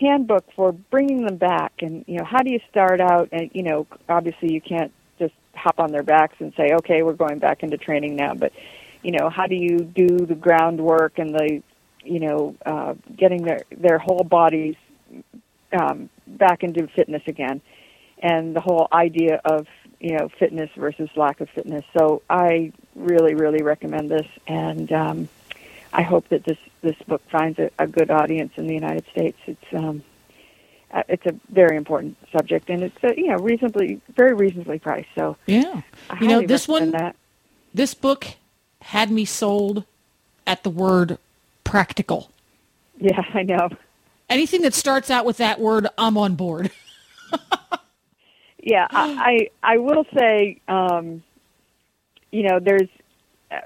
handbook 0.00 0.44
for 0.56 0.72
bringing 0.72 1.26
them 1.26 1.36
back. 1.36 1.72
And 1.80 2.04
you 2.06 2.18
know, 2.18 2.24
how 2.24 2.38
do 2.38 2.50
you 2.50 2.60
start 2.70 3.00
out? 3.00 3.28
And 3.32 3.50
you 3.52 3.62
know, 3.62 3.86
obviously 4.08 4.52
you 4.52 4.60
can't 4.62 4.92
just 5.18 5.34
hop 5.54 5.78
on 5.78 5.92
their 5.92 6.02
backs 6.02 6.36
and 6.38 6.54
say, 6.56 6.70
okay, 6.76 7.02
we're 7.02 7.12
going 7.12 7.38
back 7.38 7.62
into 7.62 7.76
training 7.76 8.16
now. 8.16 8.34
But 8.34 8.52
you 9.02 9.12
know, 9.12 9.28
how 9.28 9.46
do 9.46 9.56
you 9.56 9.78
do 9.78 10.24
the 10.24 10.34
groundwork 10.34 11.18
and 11.18 11.34
the 11.34 11.62
you 12.04 12.20
know, 12.20 12.56
uh, 12.64 12.94
getting 13.16 13.42
their 13.42 13.60
their 13.76 13.98
whole 13.98 14.24
bodies 14.24 14.76
um, 15.72 16.08
back 16.26 16.62
into 16.62 16.86
fitness 16.88 17.22
again, 17.26 17.60
and 18.18 18.54
the 18.54 18.60
whole 18.60 18.88
idea 18.92 19.40
of 19.44 19.66
you 20.00 20.16
know 20.16 20.28
fitness 20.38 20.70
versus 20.76 21.08
lack 21.16 21.40
of 21.40 21.48
fitness. 21.50 21.84
So 21.96 22.22
I 22.28 22.72
really, 22.94 23.34
really 23.34 23.62
recommend 23.62 24.10
this, 24.10 24.26
and 24.46 24.92
um, 24.92 25.28
I 25.92 26.02
hope 26.02 26.28
that 26.28 26.44
this 26.44 26.58
this 26.82 26.96
book 27.06 27.22
finds 27.30 27.58
a, 27.58 27.70
a 27.78 27.86
good 27.86 28.10
audience 28.10 28.52
in 28.56 28.66
the 28.66 28.74
United 28.74 29.04
States. 29.12 29.38
It's 29.46 29.64
um, 29.72 30.02
uh, 30.92 31.02
it's 31.08 31.26
a 31.26 31.34
very 31.50 31.76
important 31.76 32.16
subject, 32.30 32.68
and 32.68 32.82
it's 32.82 33.04
uh, 33.04 33.12
you 33.16 33.28
know 33.28 33.36
reasonably 33.36 34.00
very 34.14 34.34
reasonably 34.34 34.78
priced. 34.78 35.08
So 35.14 35.36
yeah, 35.46 35.82
I 36.10 36.20
you 36.20 36.28
know 36.28 36.42
this 36.46 36.68
one, 36.68 36.90
that. 36.90 37.16
this 37.72 37.94
book 37.94 38.26
had 38.82 39.10
me 39.10 39.24
sold 39.24 39.84
at 40.46 40.64
the 40.64 40.70
word 40.70 41.18
practical. 41.64 42.30
Yeah, 42.98 43.22
I 43.34 43.42
know. 43.42 43.68
Anything 44.32 44.62
that 44.62 44.72
starts 44.72 45.10
out 45.10 45.26
with 45.26 45.36
that 45.36 45.60
word, 45.60 45.88
I'm 45.98 46.16
on 46.16 46.36
board. 46.36 46.70
Yeah, 48.64 48.86
I 48.90 49.48
I, 49.62 49.74
I 49.74 49.78
will 49.78 50.06
say, 50.16 50.60
um, 50.68 51.24
you 52.30 52.44
know, 52.44 52.60
there's 52.60 52.88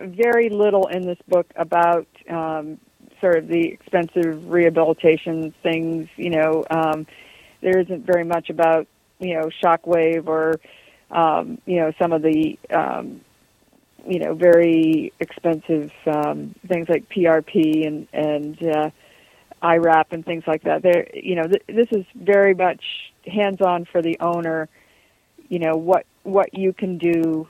very 0.01 0.49
little 0.49 0.87
in 0.87 1.07
this 1.07 1.19
book 1.29 1.47
about 1.55 2.07
um, 2.31 2.79
sort 3.21 3.37
of 3.37 3.49
the 3.49 3.69
expensive 3.69 4.49
rehabilitation 4.49 5.53
things. 5.63 6.09
You 6.17 6.31
know, 6.31 6.65
um, 6.71 7.07
there 7.61 7.79
isn't 7.79 8.07
very 8.07 8.25
much 8.25 8.49
about 8.49 8.87
you 9.19 9.35
know 9.35 9.51
shockwave 9.63 10.27
or 10.29 10.55
um, 11.11 11.59
you 11.67 11.77
know 11.77 11.93
some 12.01 12.15
of 12.15 12.23
the 12.23 12.59
um, 12.71 13.21
you 14.09 14.19
know 14.19 14.33
very 14.33 15.13
expensive 15.21 15.93
um, 16.07 16.55
things 16.67 16.89
like 16.89 17.07
PRP 17.11 17.87
and 17.87 18.09
and 18.15 18.67
uh, 18.67 18.91
IRAP 19.63 20.13
and 20.13 20.25
things 20.25 20.45
like 20.47 20.63
that. 20.65 20.83
There, 20.83 21.07
you 21.15 21.35
know, 21.35 21.45
th- 21.45 21.63
this 21.67 21.89
is 21.91 22.05
very 22.15 22.55
much 22.55 22.83
hands-on 23.27 23.87
for 23.87 24.03
the 24.03 24.19
owner. 24.21 24.69
You 25.49 25.61
know 25.61 25.77
what 25.77 26.07
what 26.23 26.55
you 26.55 26.73
can 26.73 26.99
do 26.99 27.49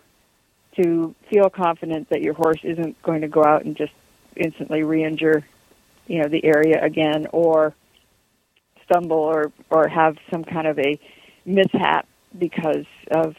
to 0.76 1.14
feel 1.30 1.48
confident 1.48 2.10
that 2.10 2.20
your 2.22 2.34
horse 2.34 2.60
isn't 2.62 3.00
going 3.02 3.22
to 3.22 3.28
go 3.28 3.42
out 3.42 3.64
and 3.64 3.76
just 3.76 3.92
instantly 4.36 4.82
re-injure, 4.82 5.42
you 6.06 6.20
know, 6.20 6.28
the 6.28 6.44
area 6.44 6.84
again, 6.84 7.26
or 7.32 7.74
stumble 8.84 9.16
or 9.16 9.52
or 9.70 9.88
have 9.88 10.16
some 10.30 10.44
kind 10.44 10.66
of 10.66 10.78
a 10.78 10.98
mishap 11.44 12.06
because 12.38 12.86
of 13.10 13.34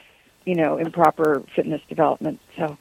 you 0.45 0.55
know 0.55 0.77
improper 0.77 1.43
fitness 1.55 1.81
development. 1.87 2.39
So 2.57 2.77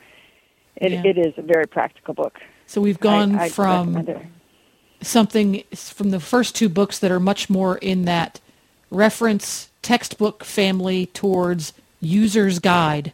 it, 0.76 0.92
Yeah. 0.92 1.02
it 1.04 1.18
is 1.18 1.34
a 1.36 1.42
very 1.42 1.66
practical 1.66 2.14
book. 2.14 2.38
So 2.66 2.80
we've 2.80 3.00
gone 3.00 3.36
I, 3.36 3.48
from. 3.48 4.06
Something 5.02 5.62
from 5.74 6.10
the 6.10 6.20
first 6.20 6.54
two 6.54 6.68
books 6.68 6.98
that 6.98 7.10
are 7.10 7.20
much 7.20 7.48
more 7.50 7.78
in 7.78 8.04
that 8.04 8.40
reference 8.90 9.70
textbook 9.82 10.44
family 10.44 11.06
towards 11.06 11.72
user's 12.00 12.58
guide. 12.58 13.12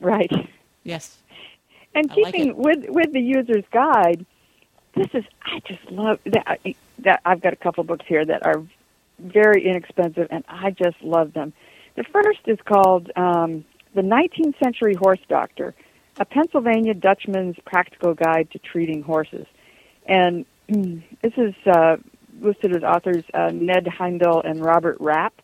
right. 0.00 0.30
Yes. 0.84 1.18
And 1.94 2.10
I 2.10 2.14
keeping 2.14 2.48
it. 2.48 2.56
with 2.56 2.84
with 2.88 3.12
the 3.12 3.20
user's 3.20 3.64
guide, 3.72 4.24
this 4.94 5.08
is 5.14 5.24
I 5.42 5.60
just 5.66 5.90
love 5.90 6.20
that. 6.26 6.60
That 7.00 7.20
I've 7.24 7.40
got 7.40 7.52
a 7.52 7.56
couple 7.56 7.84
books 7.84 8.04
here 8.06 8.24
that 8.24 8.46
are 8.46 8.62
very 9.18 9.66
inexpensive, 9.66 10.28
and 10.30 10.44
I 10.48 10.70
just 10.70 11.02
love 11.02 11.32
them. 11.32 11.52
The 11.94 12.04
first 12.04 12.40
is 12.46 12.58
called 12.64 13.10
um, 13.16 13.64
"The 13.94 14.02
19th 14.02 14.58
Century 14.62 14.94
Horse 14.94 15.20
Doctor: 15.28 15.74
A 16.18 16.24
Pennsylvania 16.24 16.94
Dutchman's 16.94 17.56
Practical 17.64 18.14
Guide 18.14 18.50
to 18.52 18.58
Treating 18.58 19.02
Horses," 19.02 19.46
and 20.06 20.44
this 20.68 21.32
is 21.36 21.54
uh, 21.66 21.96
listed 22.40 22.76
as 22.76 22.82
authors 22.82 23.24
uh, 23.34 23.50
Ned 23.52 23.86
Heindel 23.86 24.44
and 24.44 24.64
Robert 24.64 24.96
Rapp. 25.00 25.34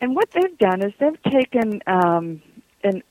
And 0.00 0.14
what 0.14 0.30
they've 0.30 0.58
done 0.58 0.82
is 0.82 0.92
they've 0.98 1.22
taken 1.22 1.82
um, 1.86 2.42
an 2.82 3.02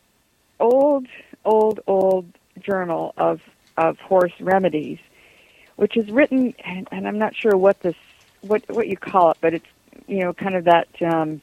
old, 0.60 1.08
old, 1.43 1.80
old 1.88 2.26
journal 2.60 3.13
of 3.17 3.41
of 3.76 3.98
horse 4.00 4.34
remedies, 4.39 5.00
which 5.78 5.98
is 5.98 6.10
written, 6.12 6.54
and, 6.63 6.88
and 6.91 7.08
I'm 7.08 7.17
not 7.17 7.36
sure 7.36 7.58
what 7.58 7.80
this 7.82 7.96
what 8.41 8.63
what 8.69 8.88
you 8.88 8.98
call 8.98 9.32
it, 9.32 9.38
but 9.41 9.54
it's 9.54 9.65
you 10.08 10.19
know 10.19 10.34
kind 10.34 10.56
of 10.56 10.65
that 10.65 10.88
um, 11.02 11.41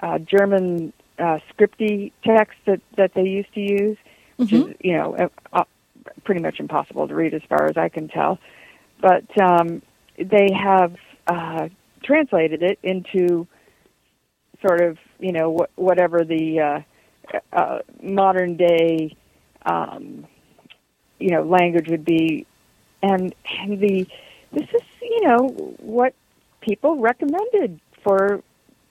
uh, 0.00 0.18
German 0.18 0.92
uh, 1.18 1.38
scripty 1.52 2.12
text 2.24 2.58
that 2.66 2.80
that 2.96 3.14
they 3.14 3.24
used 3.24 3.52
to 3.54 3.60
use, 3.60 3.96
which 4.36 4.52
is 4.52 4.74
you 4.80 4.96
know 4.96 5.16
uh, 5.16 5.28
uh, 5.52 5.64
pretty 6.24 6.42
much 6.42 6.60
impossible 6.60 7.08
to 7.08 7.14
read 7.14 7.34
as 7.34 7.42
far 7.48 7.66
as 7.66 7.76
I 7.76 7.88
can 7.88 8.08
tell, 8.08 8.38
but 9.00 9.24
um, 9.40 9.82
they 10.18 10.52
have 10.52 10.94
uh, 11.26 11.68
translated 12.02 12.62
it 12.62 12.78
into 12.82 13.46
sort 14.66 14.80
of 14.80 14.98
you 15.18 15.32
know 15.32 15.56
wh- 15.56 15.78
whatever 15.78 16.24
the 16.24 16.60
uh, 16.60 16.80
uh, 17.52 17.78
modern 18.02 18.56
day 18.56 19.16
um, 19.64 20.26
you 21.18 21.30
know 21.30 21.42
language 21.42 21.88
would 21.88 22.04
be, 22.04 22.46
and 23.02 23.34
and 23.58 23.80
the 23.80 24.06
this 24.52 24.68
is 24.74 24.82
you 25.02 25.26
know 25.26 25.48
what 25.78 26.14
people 26.60 26.96
recommended 26.96 27.80
for 28.02 28.42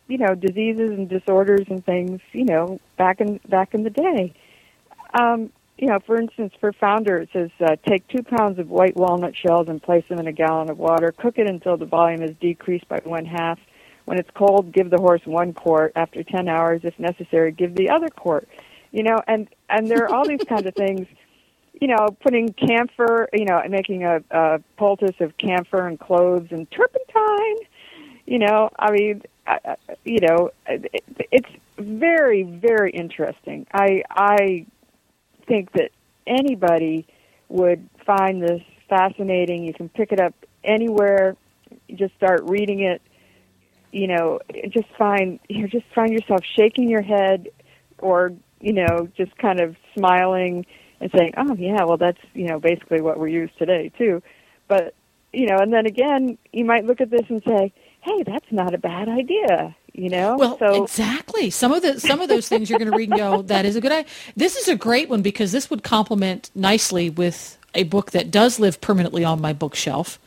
you 0.08 0.18
know 0.18 0.36
diseases 0.36 0.92
and 0.92 1.10
disorders 1.10 1.66
and 1.70 1.86
things 1.86 2.22
you 2.32 2.46
know 2.46 2.80
back 2.98 3.22
in 3.22 3.40
back 3.50 3.74
in 3.74 3.84
the 3.84 3.90
day. 3.90 4.34
Um, 5.14 5.52
you 5.80 5.88
know, 5.88 6.00
for 6.06 6.20
instance, 6.20 6.54
for 6.60 6.74
founder, 6.74 7.20
it 7.20 7.30
says 7.32 7.50
uh, 7.62 7.78
take 7.88 8.06
two 8.10 8.22
pounds 8.22 8.60
of 8.60 8.70
white 8.70 8.98
walnut 8.98 9.34
shells 9.36 9.70
and 9.70 9.82
place 9.82 10.04
them 10.10 10.20
in 10.20 10.28
a 10.28 10.34
gallon 10.34 10.70
of 10.70 10.78
water. 10.78 11.14
Cook 11.18 11.38
it 11.38 11.48
until 11.50 11.78
the 11.78 11.86
volume 11.86 12.22
is 12.22 12.36
decreased 12.42 12.88
by 12.90 13.00
one 13.06 13.24
half. 13.26 13.58
When 14.04 14.18
it's 14.20 14.30
cold, 14.34 14.74
give 14.74 14.90
the 14.90 14.98
horse 14.98 15.22
one 15.26 15.54
quart. 15.54 15.94
After 15.96 16.22
ten 16.24 16.50
hours, 16.50 16.82
if 16.84 17.00
necessary, 17.00 17.54
give 17.54 17.76
the 17.76 17.90
other 17.92 18.10
quart. 18.10 18.50
You 18.92 19.04
know, 19.04 19.18
and 19.26 19.48
and 19.70 19.88
there 19.90 20.04
are 20.04 20.14
all 20.14 20.28
these 20.28 20.44
kinds 20.44 20.66
of 20.66 20.76
things. 20.76 21.08
You 21.80 21.88
know, 21.88 22.08
putting 22.22 22.52
camphor. 22.52 23.30
You 23.32 23.46
know, 23.46 23.62
making 23.70 24.04
a, 24.04 24.22
a 24.32 24.60
poultice 24.76 25.16
of 25.22 25.38
camphor 25.38 25.88
and 25.88 25.98
cloves 25.98 26.52
and 26.52 26.70
turpentine. 26.72 27.56
You 28.26 28.40
know, 28.40 28.70
I 28.78 28.92
mean, 28.92 29.22
I, 29.48 29.60
I- 29.64 29.96
you 30.04 30.20
know, 30.28 30.52
it, 30.68 31.04
it's 31.32 31.50
very 31.78 32.44
very 32.44 32.92
interesting. 32.92 33.66
I 33.72 34.04
I 34.10 34.66
think 35.50 35.74
that 35.74 35.92
anybody 36.26 37.06
would 37.50 37.90
find 38.06 38.42
this 38.42 38.62
fascinating. 38.88 39.66
You 39.66 39.74
can 39.74 39.90
pick 39.90 40.14
it 40.14 40.22
up 40.22 40.34
anywhere. 40.64 41.36
You 41.88 41.98
just 41.98 42.16
start 42.16 42.42
reading 42.46 42.82
it. 42.82 43.02
You 43.92 44.08
know, 44.08 44.40
just 44.70 44.88
find 44.98 45.40
you 45.50 45.68
just 45.68 45.86
find 45.96 46.12
yourself 46.14 46.42
shaking 46.56 46.90
your 46.90 47.02
head, 47.02 47.50
or 47.98 48.32
you 48.62 48.74
know, 48.74 49.10
just 49.18 49.36
kind 49.38 49.60
of 49.60 49.76
smiling 49.98 50.66
and 51.02 51.12
saying, 51.18 51.34
"Oh 51.38 51.56
yeah, 51.56 51.84
well 51.86 51.98
that's 51.98 52.20
you 52.34 52.48
know 52.48 52.60
basically 52.60 53.02
what 53.02 53.20
we 53.20 53.34
use 53.34 53.50
today 53.58 53.92
too." 53.98 54.22
But 54.68 54.94
you 55.34 55.48
know, 55.48 55.58
and 55.58 55.74
then 55.74 55.88
again, 55.88 56.38
you 56.54 56.66
might 56.66 56.86
look 56.86 57.02
at 57.02 57.10
this 57.10 57.26
and 57.30 57.42
say, 57.48 57.74
"Hey, 58.02 58.24
that's 58.24 58.52
not 58.52 58.76
a 58.76 58.78
bad 58.78 59.10
idea." 59.10 59.76
You 59.94 60.10
know, 60.10 60.38
Well, 60.38 60.58
so 60.60 60.84
exactly. 60.84 61.50
Some 61.50 61.72
of 61.72 61.82
the 61.82 62.00
some 62.00 62.22
of 62.22 62.30
those 62.30 62.48
things 62.48 62.70
you're 62.70 62.80
going 62.80 62.92
to 62.92 62.98
read 62.98 63.10
and 63.10 63.18
go, 63.18 63.42
"That 63.54 63.66
is 63.66 63.76
a 63.76 63.82
good 63.82 63.92
idea." 63.92 64.12
This 64.36 64.56
is 64.56 64.68
a 64.68 64.76
great 64.76 65.10
one 65.10 65.22
because 65.22 65.52
this 65.52 65.70
would 65.70 65.84
complement 65.84 66.52
nicely 66.56 67.10
with 67.10 67.58
a 67.76 67.84
book 67.84 68.12
that 68.12 68.32
does 68.32 68.60
live 68.60 68.82
permanently 68.82 69.24
on 69.24 69.42
my 69.42 69.54
bookshelf, 69.54 70.20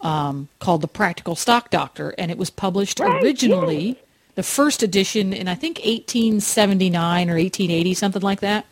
um, 0.00 0.48
called 0.60 0.80
"The 0.82 0.88
Practical 0.88 1.36
Stock 1.36 1.70
Doctor," 1.70 2.14
and 2.18 2.30
it 2.30 2.38
was 2.38 2.50
published 2.50 3.00
Right, 3.00 3.22
originally 3.22 3.86
yes. 3.86 3.96
the 4.34 4.42
first 4.42 4.82
edition 4.82 5.32
in 5.32 5.48
I 5.48 5.54
think 5.54 5.78
1879 5.78 7.28
or 7.28 7.34
1880, 7.34 7.94
something 7.94 8.22
like 8.22 8.40
that. 8.40 8.66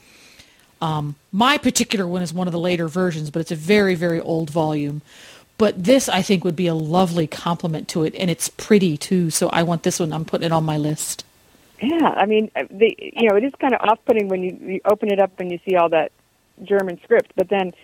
Um, 0.81 1.17
my 1.31 1.59
particular 1.59 2.07
one 2.07 2.23
is 2.23 2.33
one 2.33 2.49
of 2.49 2.53
the 2.53 2.59
later 2.59 2.89
versions, 2.89 3.31
but 3.31 3.41
it's 3.41 3.51
a 3.51 3.57
very, 3.57 3.95
very 3.95 4.21
old 4.21 4.51
volume. 4.51 5.03
But 5.61 5.85
this, 5.85 6.09
I 6.09 6.23
think, 6.23 6.43
would 6.43 6.57
be 6.57 6.69
a 6.69 6.75
lovely 6.75 7.27
complement 7.27 7.87
to 7.89 8.03
it, 8.05 8.15
and 8.15 8.31
it's 8.31 8.49
pretty 8.49 8.97
too. 8.97 9.29
So 9.29 9.51
I 9.51 9.63
want 9.63 9.83
this 9.83 10.01
one. 10.01 10.11
I'm 10.11 10.25
putting 10.25 10.47
it 10.47 10.53
on 10.53 10.65
my 10.65 10.79
list. 10.79 11.23
Yeah, 11.83 12.15
I 12.17 12.25
mean, 12.25 12.51
uh, 12.57 12.65
the 12.71 12.97
you 12.99 13.29
know, 13.29 13.37
it 13.37 13.45
is 13.45 13.53
kind 13.61 13.75
of 13.75 13.83
off-putting 13.83 14.29
when 14.29 14.43
you, 14.43 14.57
you 14.59 14.81
open 14.87 15.13
it 15.13 15.21
up 15.21 15.39
and 15.39 15.53
you 15.53 15.61
see 15.69 15.77
all 15.77 15.91
that 15.91 16.13
German 16.65 16.99
script, 17.03 17.33
but 17.37 17.51
then 17.51 17.75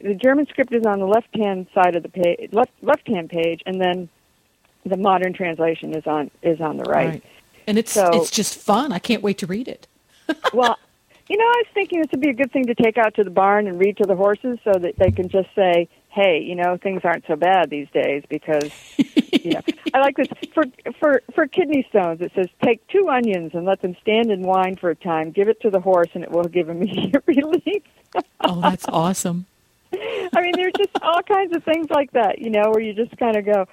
the 0.00 0.14
German 0.14 0.46
script 0.46 0.72
is 0.72 0.86
on 0.86 1.00
the 1.00 1.08
left-hand 1.08 1.66
side 1.74 1.96
of 1.96 2.04
the 2.04 2.08
page, 2.08 2.52
left 2.52 2.70
left-hand 2.82 3.30
page, 3.30 3.64
and 3.66 3.80
then 3.80 4.08
the 4.86 4.96
modern 4.96 5.32
translation 5.32 5.92
is 5.92 6.06
on 6.06 6.30
is 6.40 6.60
on 6.60 6.76
the 6.76 6.84
right. 6.84 7.08
right. 7.08 7.24
And 7.66 7.78
it's 7.78 7.90
so, 7.90 8.10
it's 8.12 8.30
just 8.30 8.56
fun. 8.56 8.92
I 8.92 9.00
can't 9.00 9.24
wait 9.24 9.38
to 9.38 9.46
read 9.48 9.66
it. 9.66 9.88
well, 10.52 10.78
you 11.28 11.36
know, 11.36 11.44
I 11.44 11.62
was 11.64 11.66
thinking 11.74 12.00
this 12.00 12.10
would 12.12 12.20
be 12.20 12.30
a 12.30 12.34
good 12.34 12.52
thing 12.52 12.66
to 12.66 12.76
take 12.76 12.96
out 12.96 13.14
to 13.14 13.24
the 13.24 13.30
barn 13.30 13.66
and 13.66 13.80
read 13.80 13.96
to 13.96 14.04
the 14.04 14.14
horses 14.14 14.60
so 14.62 14.72
that 14.72 14.96
they 14.98 15.10
can 15.10 15.28
just 15.28 15.48
say, 15.56 15.88
"Hey, 16.14 16.40
you 16.42 16.54
know, 16.54 16.76
things 16.76 17.02
aren't 17.04 17.26
so 17.26 17.36
bad 17.36 17.70
these 17.70 17.88
days." 17.92 18.22
Because, 18.28 18.70
you 19.32 19.52
know, 19.52 19.60
I 19.94 19.98
like 19.98 20.16
this 20.16 20.28
for 20.54 20.64
for 21.00 21.22
for 21.34 21.46
kidney 21.46 21.86
stones. 21.90 22.20
It 22.20 22.32
says, 22.34 22.46
"Take 22.62 22.86
two 22.88 23.08
onions 23.08 23.52
and 23.54 23.64
let 23.64 23.82
them 23.82 23.96
stand 24.00 24.30
in 24.30 24.42
wine 24.42 24.76
for 24.76 24.90
a 24.90 24.94
time. 24.94 25.30
Give 25.30 25.48
it 25.48 25.60
to 25.62 25.70
the 25.70 25.80
horse, 25.80 26.08
and 26.14 26.24
it 26.24 26.30
will 26.30 26.44
give 26.44 26.68
immediate 26.68 27.22
relief." 27.26 27.82
oh, 28.40 28.60
that's 28.60 28.86
awesome. 28.88 29.46
I 29.92 30.40
mean, 30.40 30.52
there's 30.56 30.72
just 30.76 30.90
all 31.02 31.22
kinds 31.22 31.54
of 31.54 31.62
things 31.64 31.88
like 31.90 32.10
that, 32.12 32.40
you 32.40 32.50
know, 32.50 32.70
where 32.70 32.80
you 32.80 32.94
just 32.94 33.16
kind 33.16 33.36
of 33.36 33.44
go, 33.44 33.66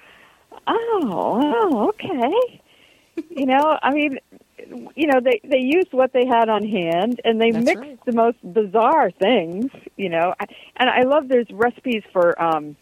"Oh, 0.66 1.40
oh, 1.42 1.88
okay." 1.88 2.60
You 3.30 3.46
know, 3.46 3.78
I 3.82 3.92
mean, 3.92 4.18
you 4.94 5.06
know 5.06 5.20
they 5.20 5.40
they 5.44 5.58
used 5.60 5.92
what 5.92 6.12
they 6.12 6.26
had 6.26 6.48
on 6.48 6.66
hand 6.66 7.20
and 7.24 7.40
they 7.40 7.50
That's 7.50 7.64
mixed 7.64 7.80
right. 7.80 8.04
the 8.04 8.12
most 8.12 8.38
bizarre 8.42 9.10
things 9.10 9.70
you 9.96 10.08
know. 10.08 10.34
And 10.76 10.90
i 10.90 11.02
love 11.02 11.28
there's 11.28 11.50
recipes 11.50 12.02
for 12.12 12.40
um 12.42 12.76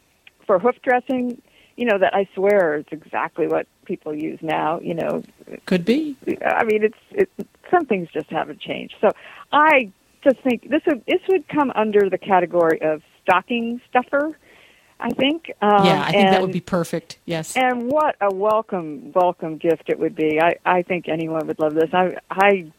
for 0.47 0.59
hoof 0.59 0.77
dressing 0.83 1.41
you 1.77 1.87
know 1.87 1.99
that 1.99 2.15
i 2.15 2.29
swear 2.35 2.79
is 2.79 2.87
exactly 2.91 3.47
what 3.47 3.67
people 3.85 4.15
use 4.15 4.39
now 4.43 4.81
you 4.81 4.95
know. 4.95 5.23
Could 5.67 5.85
be. 5.85 6.17
I 6.45 6.65
mean 6.65 6.85
it's 6.85 6.99
it 7.13 7.31
some 7.71 7.87
things 7.87 8.09
just 8.13 8.31
haven't 8.31 8.61
changed. 8.61 8.95
So 9.01 9.11
i 9.53 9.91
just 10.23 10.41
think 10.41 10.69
this 10.69 10.83
would 10.87 11.05
this 11.07 11.21
would 11.29 11.49
come 11.49 11.71
under 11.75 12.09
the 12.11 12.19
category 12.19 12.81
of 12.83 13.03
stocking 13.23 13.81
stuffer 13.89 14.37
I 15.01 15.11
think. 15.11 15.51
Um, 15.63 15.85
yeah, 15.85 16.03
I 16.03 16.11
think 16.13 16.25
and, 16.25 16.35
that 16.35 16.43
would 16.43 16.53
be 16.53 16.61
perfect. 16.61 17.19
Yes. 17.25 17.57
And 17.57 17.91
what 17.91 18.17
a 18.21 18.33
welcome, 18.33 19.13
welcome 19.13 19.57
gift 19.57 19.89
it 19.89 19.99
would 19.99 20.15
be. 20.15 20.41
I, 20.41 20.57
I 20.65 20.83
think 20.83 21.09
anyone 21.09 21.47
would 21.47 21.59
love 21.59 21.75
this. 21.75 21.91
I, 21.93 22.17
I 22.31 22.71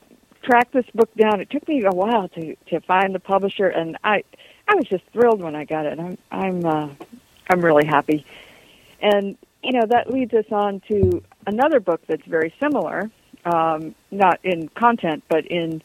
tracked 0.43 0.73
this 0.73 0.85
book 0.93 1.13
down. 1.15 1.41
It 1.41 1.49
took 1.49 1.67
me 1.67 1.83
a 1.83 1.91
while 1.91 2.29
to 2.29 2.55
to 2.67 2.79
find 2.81 3.13
the 3.15 3.19
publisher, 3.19 3.67
and 3.67 3.97
I, 4.03 4.23
I 4.67 4.75
was 4.75 4.85
just 4.85 5.03
thrilled 5.13 5.41
when 5.41 5.55
I 5.55 5.65
got 5.65 5.85
it. 5.85 5.99
I'm, 5.99 6.17
I'm, 6.31 6.65
uh, 6.65 6.89
I'm 7.49 7.61
really 7.61 7.85
happy. 7.85 8.25
And 9.01 9.37
you 9.63 9.73
know 9.73 9.85
that 9.87 10.11
leads 10.11 10.33
us 10.33 10.45
on 10.51 10.81
to 10.89 11.23
another 11.47 11.79
book 11.79 12.01
that's 12.07 12.25
very 12.25 12.53
similar, 12.59 13.09
um, 13.45 13.95
not 14.11 14.39
in 14.43 14.69
content, 14.69 15.23
but 15.27 15.45
in 15.45 15.81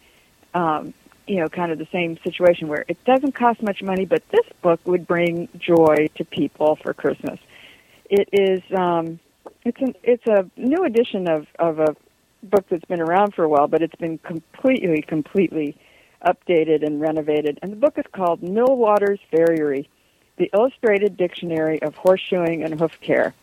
um, 0.55 0.95
you 1.27 1.41
know, 1.41 1.49
kind 1.49 1.73
of 1.73 1.79
the 1.79 1.89
same 1.91 2.19
situation 2.23 2.69
where 2.69 2.85
it 2.89 3.03
doesn't 3.05 3.33
cost 3.33 3.63
much 3.63 3.83
money, 3.83 4.05
but 4.05 4.23
this 4.31 4.47
book 4.63 4.81
would 4.85 5.07
bring 5.07 5.49
joy 5.59 6.09
to 6.15 6.25
people 6.25 6.77
for 6.77 6.95
Christmas. 6.95 7.41
It 8.09 8.29
is, 8.33 8.63
um, 8.77 9.19
it's 9.65 9.81
an, 9.81 9.95
it's 10.03 10.27
a 10.27 10.49
new 10.57 10.85
edition 10.85 11.29
of, 11.29 11.47
of 11.59 11.81
a 11.81 11.97
book 12.43 12.67
that's 12.69 12.85
been 12.85 13.01
around 13.01 13.35
for 13.35 13.45
a 13.45 13.49
while, 13.49 13.67
but 13.67 13.83
it's 13.83 13.97
been 13.97 14.19
completely, 14.19 15.03
completely 15.03 15.77
updated 16.25 16.85
and 16.87 17.01
renovated. 17.01 17.59
And 17.63 17.73
the 17.73 17.77
book 17.77 17.99
is 17.99 18.05
called 18.13 18.41
Millwaters 18.43 19.19
Farriery, 19.33 19.89
the 20.37 20.51
Illustrated 20.55 21.17
Dictionary 21.17 21.83
of 21.83 21.97
Horseshoeing 21.97 22.65
and 22.65 22.79
Hoof 22.79 23.01
Care 23.01 23.35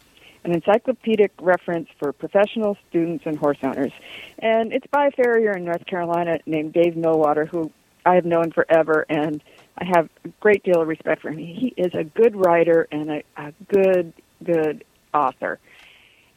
an 0.43 0.53
encyclopedic 0.53 1.31
reference 1.41 1.89
for 1.99 2.11
professional 2.11 2.77
students 2.89 3.25
and 3.25 3.37
horse 3.37 3.57
owners. 3.63 3.91
And 4.39 4.73
it's 4.73 4.87
by 4.87 5.07
a 5.07 5.11
farrier 5.11 5.51
in 5.51 5.65
North 5.65 5.85
Carolina 5.85 6.39
named 6.45 6.73
Dave 6.73 6.93
Millwater, 6.95 7.47
who 7.47 7.71
I 8.05 8.15
have 8.15 8.25
known 8.25 8.51
forever, 8.51 9.05
and 9.09 9.41
I 9.77 9.85
have 9.85 10.09
a 10.25 10.29
great 10.39 10.63
deal 10.63 10.81
of 10.81 10.87
respect 10.87 11.21
for 11.21 11.29
him. 11.29 11.37
He 11.37 11.73
is 11.77 11.93
a 11.93 12.03
good 12.03 12.35
writer 12.35 12.87
and 12.91 13.09
a, 13.09 13.23
a 13.37 13.53
good, 13.69 14.13
good 14.43 14.83
author. 15.13 15.59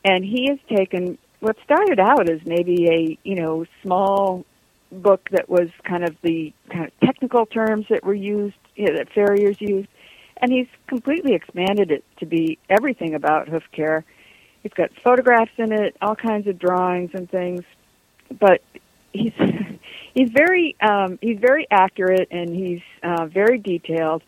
And 0.04 0.24
he 0.24 0.48
has 0.48 0.58
taken 0.68 1.18
what 1.40 1.56
started 1.64 1.98
out 1.98 2.30
as 2.30 2.40
maybe 2.46 2.86
a, 2.88 3.18
you 3.28 3.34
know, 3.34 3.66
small 3.82 4.44
book 4.92 5.28
that 5.32 5.48
was 5.48 5.68
kind 5.84 6.04
of 6.04 6.16
the 6.22 6.52
kind 6.70 6.86
of 6.86 7.00
technical 7.00 7.46
terms 7.46 7.86
that 7.90 8.04
were 8.04 8.14
used, 8.14 8.56
you 8.76 8.86
know, 8.86 8.96
that 8.96 9.12
farriers 9.12 9.60
used, 9.60 9.88
and 10.40 10.52
he's 10.52 10.66
completely 10.86 11.34
expanded 11.34 11.90
it 11.90 12.04
to 12.18 12.26
be 12.26 12.58
everything 12.68 13.14
about 13.14 13.48
hoof 13.48 13.64
care. 13.72 14.04
He's 14.62 14.72
got 14.72 14.90
photographs 15.02 15.52
in 15.58 15.72
it, 15.72 15.96
all 16.02 16.16
kinds 16.16 16.46
of 16.46 16.58
drawings 16.58 17.10
and 17.14 17.30
things, 17.30 17.62
but 18.38 18.60
he's 19.12 19.32
he's 20.14 20.30
very 20.30 20.76
um, 20.80 21.18
he's 21.20 21.38
very 21.38 21.66
accurate 21.70 22.28
and 22.30 22.54
he's 22.54 22.82
uh, 23.02 23.26
very 23.26 23.58
detailed. 23.58 24.22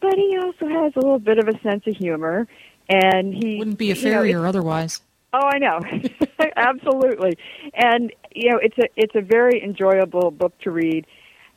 But 0.00 0.14
he 0.14 0.38
also 0.42 0.66
has 0.66 0.92
a 0.96 1.00
little 1.00 1.18
bit 1.18 1.38
of 1.38 1.48
a 1.48 1.60
sense 1.60 1.86
of 1.86 1.94
humor, 1.94 2.48
and 2.88 3.34
he 3.34 3.58
wouldn't 3.58 3.78
be 3.78 3.90
a 3.90 3.94
farrier 3.94 4.40
know, 4.40 4.48
otherwise. 4.48 5.00
Oh, 5.32 5.46
I 5.46 5.58
know, 5.58 5.80
absolutely. 6.56 7.38
And 7.74 8.12
you 8.34 8.50
know, 8.50 8.58
it's 8.62 8.78
a 8.78 8.88
it's 8.96 9.14
a 9.14 9.20
very 9.20 9.62
enjoyable 9.62 10.30
book 10.30 10.58
to 10.60 10.70
read. 10.70 11.06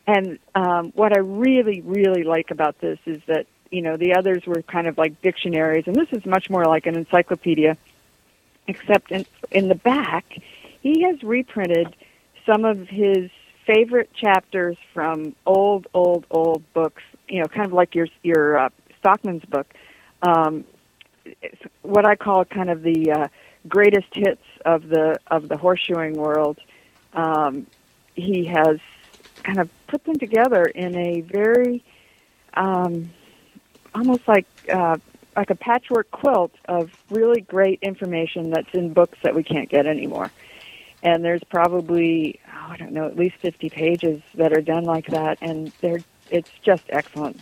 And 0.05 0.37
um, 0.53 0.91
what 0.95 1.15
I 1.15 1.19
really, 1.21 1.79
really 1.79 2.23
like 2.23 2.51
about 2.51 2.81
this 2.81 2.99
is 3.05 3.21
that 3.27 3.45
you 3.73 3.81
know, 3.81 3.97
the 3.97 4.13
others 4.13 4.45
were 4.45 4.62
kind 4.62 4.86
of 4.86 4.99
like 4.99 5.19
dictionaries, 5.23 5.86
and 5.88 5.95
this 5.95 6.09
is 6.12 6.25
much 6.27 6.47
more 6.47 6.65
like 6.65 6.86
an 6.86 6.95
encyclopedia, 6.95 7.75
except 8.67 9.12
in, 9.12 9.25
in 9.49 9.67
the 9.67 9.75
back, 9.75 10.25
he 10.81 11.01
has 11.01 11.23
reprinted 11.23 11.95
some 12.45 12.65
of 12.65 12.88
his 12.88 13.31
favorite 13.65 14.13
chapters 14.13 14.77
from 14.93 15.36
old, 15.47 15.88
old, 15.95 16.27
old 16.29 16.62
books, 16.73 17.01
you 17.27 17.41
know, 17.41 17.47
kind 17.47 17.65
of 17.65 17.73
like 17.73 17.95
your, 17.95 18.07
your 18.21 18.59
uh, 18.59 18.69
Stockman's 18.99 19.45
book. 19.45 19.73
Um, 20.21 20.65
what 21.81 22.05
I 22.05 22.15
call 22.15 22.45
kind 22.45 22.69
of 22.69 22.83
the 22.83 23.12
uh, 23.12 23.27
greatest 23.67 24.13
hits 24.13 24.43
of 24.65 24.88
the 24.88 25.19
of 25.27 25.47
the 25.47 25.55
horseshoeing 25.55 26.15
world. 26.15 26.59
Um, 27.13 27.65
he 28.15 28.45
has 28.45 28.79
kind 29.41 29.59
of 29.59 29.69
put 29.88 30.03
them 30.03 30.15
together 30.15 30.63
in 30.63 30.95
a 30.95 31.21
very 31.21 31.83
um, 32.53 33.09
almost 33.95 34.27
like 34.27 34.45
uh, 34.71 34.97
like 35.36 35.49
a 35.49 35.56
patchwork 35.56 36.10
quilt 36.12 36.51
of 36.67 36.91
really 37.10 37.41
great 37.41 37.79
information 37.82 38.49
that's 38.49 38.73
in 38.73 38.93
books 38.93 39.17
that 39.23 39.36
we 39.36 39.43
can't 39.43 39.69
get 39.69 39.86
anymore. 39.86 40.32
And 41.01 41.23
there's 41.23 41.43
probably 41.49 42.39
oh, 42.47 42.71
I 42.71 42.77
don't 42.77 42.93
know 42.93 43.08
at 43.08 43.17
least 43.17 43.36
50 43.38 43.69
pages 43.69 44.21
that 44.36 44.53
are 44.53 44.62
done 44.62 44.84
like 44.84 45.08
that, 45.08 45.38
and 45.41 45.71
they're 45.82 45.99
it's 46.29 46.51
just 46.63 46.84
excellent. 46.89 47.39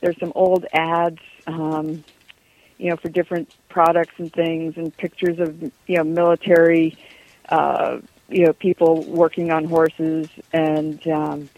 There's 0.00 0.18
some 0.18 0.32
old 0.34 0.66
ads, 0.72 1.20
um, 1.46 2.04
you 2.78 2.90
know, 2.90 2.96
for 2.96 3.08
different 3.08 3.54
products 3.68 4.14
and 4.18 4.32
things, 4.32 4.76
and 4.76 4.94
pictures 4.96 5.38
of 5.38 5.62
you 5.62 5.96
know 5.96 6.04
military, 6.04 6.98
uh, 7.48 8.00
you 8.28 8.46
know, 8.46 8.52
people 8.52 9.04
working 9.04 9.50
on 9.50 9.64
horses. 9.64 10.28
And 10.52 11.06
um, 11.08 11.48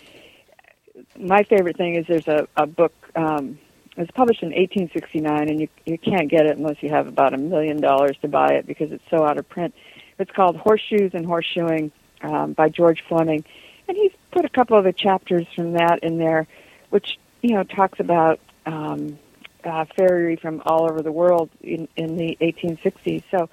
my 1.19 1.43
favorite 1.45 1.77
thing 1.77 1.97
is 1.97 2.07
there's 2.07 2.29
a, 2.29 2.47
a 2.57 2.67
book. 2.67 2.95
Um, 3.17 3.59
it 3.97 4.01
was 4.01 4.11
published 4.15 4.43
in 4.43 4.51
1869, 4.51 5.49
and 5.49 5.61
you 5.61 5.69
you 5.87 5.97
can't 5.97 6.29
get 6.29 6.45
it 6.45 6.59
unless 6.59 6.83
you 6.83 6.91
have 6.91 7.07
about 7.07 7.33
a 7.33 7.39
million 7.39 7.81
dollars 7.81 8.17
to 8.21 8.29
buy 8.29 8.53
it 8.55 8.67
because 8.67 8.93
it's 8.93 9.05
so 9.11 9.25
out 9.25 9.39
of 9.39 9.49
print. 9.49 9.75
It's 10.19 10.31
called 10.31 10.57
Horseshoes 10.57 11.13
and 11.15 11.27
Horseshoeing 11.27 11.91
um, 12.23 12.53
by 12.53 12.69
George 12.69 13.03
Fleming, 13.09 13.45
and 13.89 13.97
he's 13.97 14.13
put 14.33 14.45
a 14.45 14.51
couple 14.51 14.77
of 14.77 14.85
the 14.85 14.93
chapters 14.93 15.47
from 15.55 15.73
that 15.73 16.01
in 16.03 16.19
there, 16.19 16.47
which 16.91 17.19
you 17.41 17.55
know 17.55 17.65
talks 17.65 17.99
about 17.99 18.39
um, 18.67 19.19
uh, 19.65 19.87
farriery 19.97 20.37
from 20.37 20.63
all 20.67 20.91
over 20.91 21.01
the 21.01 21.13
world 21.13 21.49
in 21.63 21.89
in 21.97 22.17
the 22.17 22.37
1860s. 22.43 23.23
So 23.31 23.49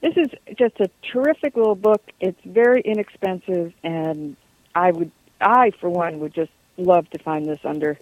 this 0.00 0.16
is 0.16 0.30
just 0.56 0.80
a 0.80 0.88
terrific 1.02 1.54
little 1.54 1.74
book. 1.74 2.02
It's 2.18 2.40
very 2.46 2.80
inexpensive, 2.80 3.74
and 3.84 4.36
I 4.74 4.90
would 4.90 5.12
I 5.38 5.70
for 5.80 5.90
one 5.90 6.18
would 6.20 6.32
just 6.32 6.52
love 6.78 7.10
to 7.10 7.18
find 7.18 7.46
this 7.46 7.60
under 7.62 7.98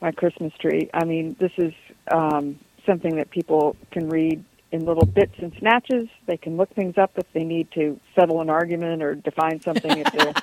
my 0.00 0.12
Christmas 0.12 0.52
tree. 0.60 0.88
I 0.94 1.04
mean, 1.04 1.36
this 1.38 1.52
is 1.58 1.72
um, 2.12 2.58
something 2.86 3.16
that 3.16 3.30
people 3.30 3.76
can 3.90 4.08
read 4.08 4.44
in 4.70 4.84
little 4.84 5.06
bits 5.06 5.34
and 5.38 5.52
snatches. 5.58 6.08
They 6.26 6.36
can 6.36 6.56
look 6.56 6.74
things 6.74 6.98
up 6.98 7.12
if 7.16 7.26
they 7.32 7.44
need 7.44 7.70
to 7.72 7.98
settle 8.14 8.40
an 8.40 8.50
argument 8.50 9.02
or 9.02 9.14
define 9.14 9.60
something. 9.60 10.04
if 10.04 10.12
they're... 10.12 10.34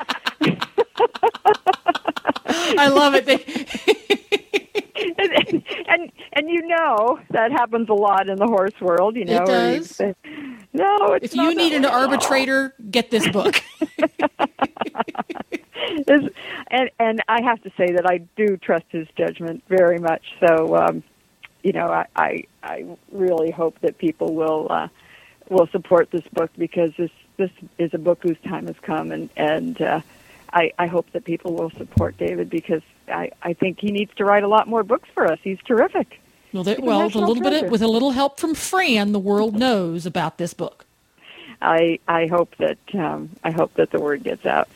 I 2.77 2.87
love 2.87 3.13
it. 3.15 3.27
and, 5.17 5.63
and 5.87 6.11
and 6.33 6.49
you 6.49 6.67
know 6.67 7.19
that 7.31 7.51
happens 7.51 7.89
a 7.89 7.93
lot 7.93 8.27
in 8.29 8.37
the 8.37 8.47
horse 8.47 8.73
world. 8.81 9.15
You 9.15 9.25
know, 9.25 9.43
it 9.43 9.45
does. 9.45 9.99
You, 9.99 10.15
No, 10.73 11.13
it's 11.13 11.33
If 11.33 11.35
you 11.35 11.55
need 11.55 11.73
an 11.73 11.83
way 11.83 11.89
at 11.89 11.93
all. 11.93 12.01
arbitrator, 12.01 12.73
get 12.89 13.11
this 13.11 13.27
book. 13.29 13.61
And 16.71 16.89
and 16.99 17.21
I 17.27 17.41
have 17.41 17.62
to 17.63 17.71
say 17.77 17.93
that 17.93 18.05
I 18.05 18.17
do 18.36 18.58
trust 18.58 18.86
his 18.89 19.08
judgment 19.17 19.63
very 19.67 19.99
much. 19.99 20.23
So, 20.39 20.75
um, 20.75 21.03
you 21.63 21.71
know, 21.71 21.88
I, 21.88 22.05
I 22.15 22.43
I 22.63 22.86
really 23.12 23.51
hope 23.51 23.79
that 23.81 23.97
people 23.97 24.34
will 24.34 24.67
uh, 24.69 24.88
will 25.49 25.67
support 25.67 26.12
this 26.12 26.27
book 26.34 26.51
because 26.58 26.91
this 26.97 27.12
this 27.38 27.51
is 27.77 27.93
a 27.93 27.97
book 27.97 28.19
whose 28.21 28.39
time 28.47 28.67
has 28.67 28.75
come, 28.81 29.12
and 29.12 29.29
and 29.36 29.81
uh, 29.81 30.01
I 30.53 30.71
I 30.77 30.88
hope 30.88 31.12
that 31.12 31.25
people 31.25 31.53
will 31.53 31.71
support 31.71 32.17
David 32.17 32.49
because 32.49 32.81
I 33.08 33.31
I 33.41 33.53
think 33.53 33.79
he 33.79 33.91
needs 33.91 34.13
to 34.15 34.25
write 34.25 34.43
a 34.43 34.47
lot 34.47 34.67
more 34.67 34.84
books 34.84 35.10
for 35.13 35.25
us. 35.25 35.39
He's 35.43 35.60
terrific. 35.65 36.19
well, 36.53 36.63
there, 36.63 36.77
well, 36.81 37.05
with 37.05 37.15
a 37.15 37.19
little 37.19 37.43
bit 37.43 37.63
of, 37.63 37.71
with 37.71 37.81
a 37.81 37.88
little 37.88 38.12
help 38.12 38.39
from 38.39 38.55
Fran, 38.55 39.12
the 39.12 39.19
world 39.19 39.55
knows 39.55 40.05
about 40.05 40.38
this 40.38 40.53
book. 40.53 40.86
I 41.62 41.99
I 42.08 42.27
hope 42.27 42.55
that 42.58 42.77
um, 42.93 43.29
I 43.43 43.51
hope 43.51 43.73
that 43.75 43.91
the 43.91 43.99
word 43.99 44.23
gets 44.23 44.45
out. 44.45 44.69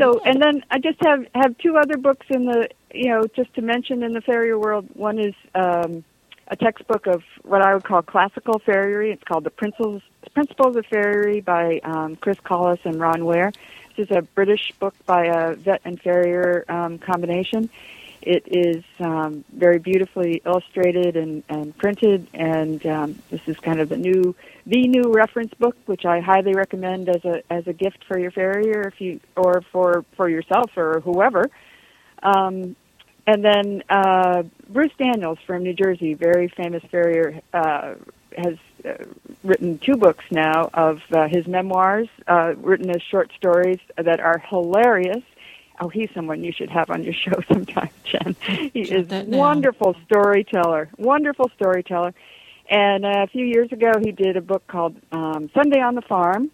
So, 0.00 0.18
and 0.24 0.40
then 0.40 0.64
I 0.70 0.78
just 0.78 0.98
have 1.02 1.26
have 1.34 1.58
two 1.58 1.76
other 1.76 1.98
books 1.98 2.26
in 2.30 2.46
the 2.46 2.68
you 2.92 3.08
know 3.08 3.26
just 3.36 3.52
to 3.54 3.62
mention 3.62 4.02
in 4.02 4.14
the 4.14 4.22
farrier 4.22 4.58
world. 4.58 4.88
One 4.94 5.18
is 5.18 5.34
um, 5.54 6.04
a 6.48 6.56
textbook 6.56 7.06
of 7.06 7.22
what 7.42 7.60
I 7.60 7.74
would 7.74 7.84
call 7.84 8.00
classical 8.00 8.58
farriery. 8.58 9.12
It's 9.12 9.22
called 9.24 9.44
the 9.44 9.50
Principles 9.50 10.02
Principles 10.32 10.76
of 10.76 10.86
Farriery 10.86 11.40
by 11.40 11.80
um, 11.84 12.16
Chris 12.16 12.38
Colles 12.40 12.78
and 12.84 12.98
Ron 12.98 13.26
Ware. 13.26 13.52
This 13.96 14.08
is 14.08 14.16
a 14.16 14.22
British 14.22 14.72
book 14.80 14.94
by 15.04 15.26
a 15.26 15.54
vet 15.54 15.82
and 15.84 16.00
farrier 16.00 16.64
um, 16.70 16.98
combination. 16.98 17.68
It 18.22 18.42
is 18.46 18.84
um, 18.98 19.44
very 19.52 19.78
beautifully 19.78 20.42
illustrated 20.44 21.16
and, 21.16 21.42
and 21.48 21.76
printed, 21.76 22.26
and 22.34 22.84
um, 22.86 23.18
this 23.30 23.40
is 23.46 23.56
kind 23.58 23.80
of 23.80 23.88
the 23.88 23.96
new 23.96 24.34
the 24.66 24.86
new 24.86 25.12
reference 25.12 25.54
book, 25.54 25.76
which 25.86 26.04
I 26.04 26.20
highly 26.20 26.54
recommend 26.54 27.08
as 27.08 27.24
a 27.24 27.42
as 27.50 27.66
a 27.66 27.72
gift 27.72 28.04
for 28.04 28.18
your 28.18 28.30
farrier, 28.30 28.82
if 28.82 29.00
you 29.00 29.20
or 29.36 29.62
for 29.72 30.04
for 30.16 30.28
yourself 30.28 30.76
or 30.76 31.00
whoever. 31.00 31.48
Um, 32.22 32.76
and 33.26 33.44
then 33.44 33.82
uh, 33.88 34.42
Bruce 34.68 34.92
Daniels 34.98 35.38
from 35.46 35.62
New 35.62 35.74
Jersey, 35.74 36.14
very 36.14 36.48
famous 36.48 36.82
farrier, 36.90 37.40
uh, 37.54 37.94
has 38.36 38.56
uh, 38.84 39.04
written 39.44 39.78
two 39.78 39.96
books 39.96 40.24
now 40.30 40.68
of 40.74 41.00
uh, 41.12 41.28
his 41.28 41.46
memoirs, 41.46 42.08
uh, 42.26 42.54
written 42.56 42.90
as 42.90 43.02
short 43.02 43.30
stories 43.36 43.78
that 43.96 44.20
are 44.20 44.38
hilarious. 44.38 45.22
Oh, 45.80 45.88
he's 45.88 46.10
someone 46.14 46.44
you 46.44 46.52
should 46.52 46.70
have 46.70 46.90
on 46.90 47.02
your 47.02 47.14
show 47.24 47.40
sometime, 47.48 47.90
Jen. 48.04 48.36
He 48.72 48.80
is 48.80 49.08
down. 49.08 49.30
wonderful 49.30 49.96
storyteller, 50.04 50.90
wonderful 50.98 51.50
storyteller. 51.56 52.14
And 52.68 53.04
uh, 53.04 53.24
a 53.24 53.26
few 53.26 53.44
years 53.44 53.72
ago, 53.72 53.94
he 54.00 54.12
did 54.12 54.36
a 54.36 54.40
book 54.40 54.66
called 54.68 54.96
um, 55.10 55.50
Sunday 55.52 55.80
on 55.80 55.96
the 55.96 56.02
Farm, 56.02 56.50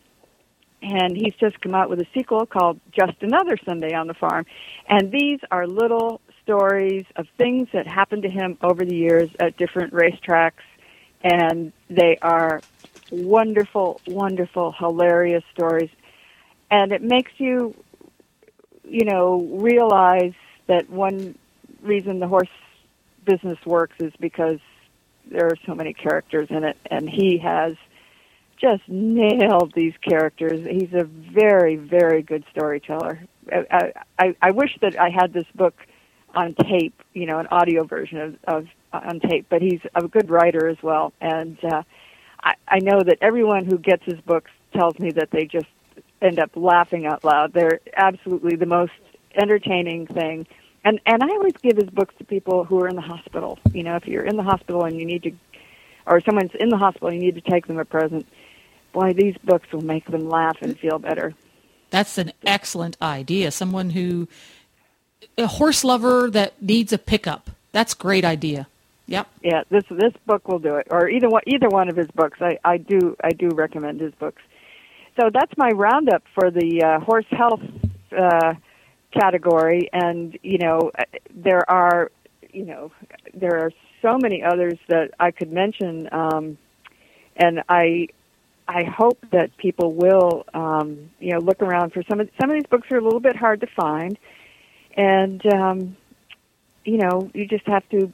and 0.81 1.15
he's 1.17 1.35
just 1.35 1.61
come 1.61 1.75
out 1.75 1.91
with 1.91 2.01
a 2.01 2.07
sequel 2.15 2.47
called 2.47 2.81
Just 2.93 3.21
Another 3.21 3.59
Sunday 3.62 3.93
on 3.93 4.07
the 4.07 4.15
Farm. 4.15 4.47
And 4.89 5.12
these 5.12 5.41
are 5.51 5.67
little 5.67 6.21
stories 6.43 7.05
of 7.17 7.27
things 7.37 7.69
that 7.73 7.87
happened 7.87 8.23
to 8.23 8.31
him 8.31 8.57
over 8.62 8.85
the 8.85 8.95
years 8.95 9.29
at 9.41 9.57
different 9.57 9.93
racetracks, 9.93 10.62
and 11.23 11.73
they 11.91 12.17
are 12.23 12.62
wonderful, 13.11 14.01
wonderful, 14.07 14.73
hilarious 14.73 15.45
stories. 15.53 15.91
And 16.71 16.93
it 16.93 17.03
makes 17.03 17.33
you, 17.39 17.75
you 18.88 19.05
know, 19.05 19.42
realize 19.53 20.35
that 20.66 20.88
one 20.90 21.37
reason 21.83 22.20
the 22.20 22.29
horse 22.29 22.49
business 23.25 23.59
works 23.64 23.96
is 24.01 24.12
because 24.20 24.59
there 25.31 25.46
are 25.46 25.57
so 25.66 25.75
many 25.75 25.92
characters 25.92 26.49
in 26.51 26.64
it, 26.64 26.77
and 26.87 27.09
he 27.09 27.38
has 27.38 27.77
just 28.61 28.83
nailed 28.88 29.72
these 29.75 29.94
characters. 30.01 30.66
He's 30.68 30.92
a 30.94 31.05
very, 31.05 31.77
very 31.77 32.22
good 32.22 32.44
storyteller. 32.51 33.20
I, 33.53 33.92
I, 34.18 34.37
I 34.40 34.51
wish 34.53 34.70
that 34.81 34.99
I 34.99 35.11
had 35.11 35.33
this 35.33 35.46
book 35.55 35.75
on 36.35 36.55
tape, 36.55 36.94
you 37.12 37.27
know, 37.27 37.38
an 37.38 37.46
audio 37.49 37.85
version 37.85 38.20
of, 38.20 38.37
of 38.44 38.66
on 38.92 39.20
tape. 39.20 39.46
But 39.49 39.62
he's 39.62 39.81
a 39.94 40.07
good 40.07 40.31
writer 40.31 40.68
as 40.68 40.79
well, 40.83 41.12
and 41.20 41.59
uh, 41.64 41.83
I, 42.42 42.55
I 42.68 42.79
know 42.79 43.03
that 43.03 43.18
everyone 43.20 43.64
who 43.64 43.79
gets 43.79 44.05
his 44.05 44.20
books 44.20 44.51
tells 44.72 44.99
me 44.99 45.11
that 45.12 45.31
they 45.31 45.46
just 45.46 45.66
end 46.27 46.39
up 46.39 46.51
laughing 46.55 47.07
out 47.07 47.25
loud. 47.25 47.53
They're 47.53 47.81
absolutely 47.97 48.57
the 48.57 48.67
most 48.67 48.93
entertaining 49.35 50.07
thing. 50.07 50.47
And 50.85 51.01
and 51.07 51.23
I 51.23 51.29
always 51.29 51.55
give 51.62 51.77
his 51.77 51.91
books 51.91 52.15
to 52.19 52.25
people 52.25 52.65
who 52.65 52.81
are 52.81 52.89
in 52.89 52.97
the 52.97 53.03
hospital. 53.03 53.59
You 53.73 53.83
know, 53.83 53.97
if 53.97 54.07
you're 54.07 54.25
in 54.25 54.37
the 54.37 54.43
hospital 54.43 54.85
and 54.85 54.97
you 54.99 55.05
need 55.05 55.23
to, 55.25 55.33
or 56.07 56.21
someone's 56.21 56.55
in 56.59 56.69
the 56.69 56.77
hospital, 56.77 57.12
you 57.12 57.19
need 57.19 57.35
to 57.35 57.41
take 57.41 57.67
them 57.67 57.79
a 57.79 57.85
present. 57.85 58.27
Boy, 58.93 59.12
these 59.12 59.37
books 59.45 59.71
will 59.73 59.83
make 59.83 60.07
them 60.07 60.29
laugh 60.29 60.59
and 60.62 60.79
feel 60.79 60.99
better. 60.99 61.35
That's 61.91 62.19
an 62.19 62.33
excellent 62.45 62.97
idea. 63.03 63.51
Someone 63.51 63.91
who, 63.91 64.29
a 65.37 65.47
horse 65.47 65.85
lover 65.85 66.31
that 66.31 66.61
needs 66.62 66.93
a 66.93 66.99
pickup. 66.99 67.51
That's 67.73 67.93
a 67.93 67.97
great 67.97 68.25
idea. 68.25 68.69
Yep. 69.07 69.29
Yeah, 69.43 69.62
this 69.71 69.85
this 69.91 70.12
book 70.25 70.49
will 70.49 70.59
do 70.59 70.77
it, 70.77 70.89
or 70.91 71.09
either 71.09 71.29
one 71.29 71.43
either 71.47 71.69
one 71.69 71.89
of 71.89 71.97
his 71.97 72.09
books. 72.09 72.39
I 72.41 72.59
I 72.65 72.77
do 72.79 73.17
I 73.23 73.33
do 73.33 73.49
recommend 73.51 74.01
his 74.01 74.15
books. 74.15 74.43
So 75.17 75.31
that's 75.33 75.53
my 75.57 75.71
roundup 75.71 76.23
for 76.35 76.51
the 76.51 76.83
uh, 76.83 77.01
horse 77.01 77.27
health 77.31 77.63
uh, 78.17 78.55
category, 79.13 79.89
and 79.93 80.39
you 80.43 80.59
know 80.59 80.91
uh, 80.99 81.05
there 81.35 81.69
are 81.71 82.11
you 82.53 82.65
know 82.65 82.93
there 83.35 83.59
are 83.59 83.73
so 84.03 84.19
many 84.19 84.43
others 84.43 84.79
that 84.89 85.13
I 85.19 85.31
could 85.31 85.53
mention, 85.53 86.09
um, 86.13 86.59
and 87.37 87.63
I 87.69 88.09
I 88.69 88.85
hope 88.85 89.19
that 89.33 89.57
people 89.57 89.95
will 89.95 90.45
um, 90.53 91.11
you 91.19 91.33
know 91.33 91.39
look 91.39 91.63
around 91.63 91.93
for 91.93 92.03
some 92.09 92.21
of 92.21 92.29
some 92.41 92.51
of 92.51 92.55
these 92.55 92.67
books 92.71 92.91
are 92.91 92.99
a 92.99 93.05
little 93.05 93.21
bit 93.21 93.37
hard 93.37 93.61
to 93.61 93.67
find, 93.69 94.19
and 94.97 95.41
um, 95.55 95.97
you 96.85 96.99
know 96.99 97.31
you 97.33 97.47
just 97.47 97.67
have 97.67 97.89
to 97.91 98.13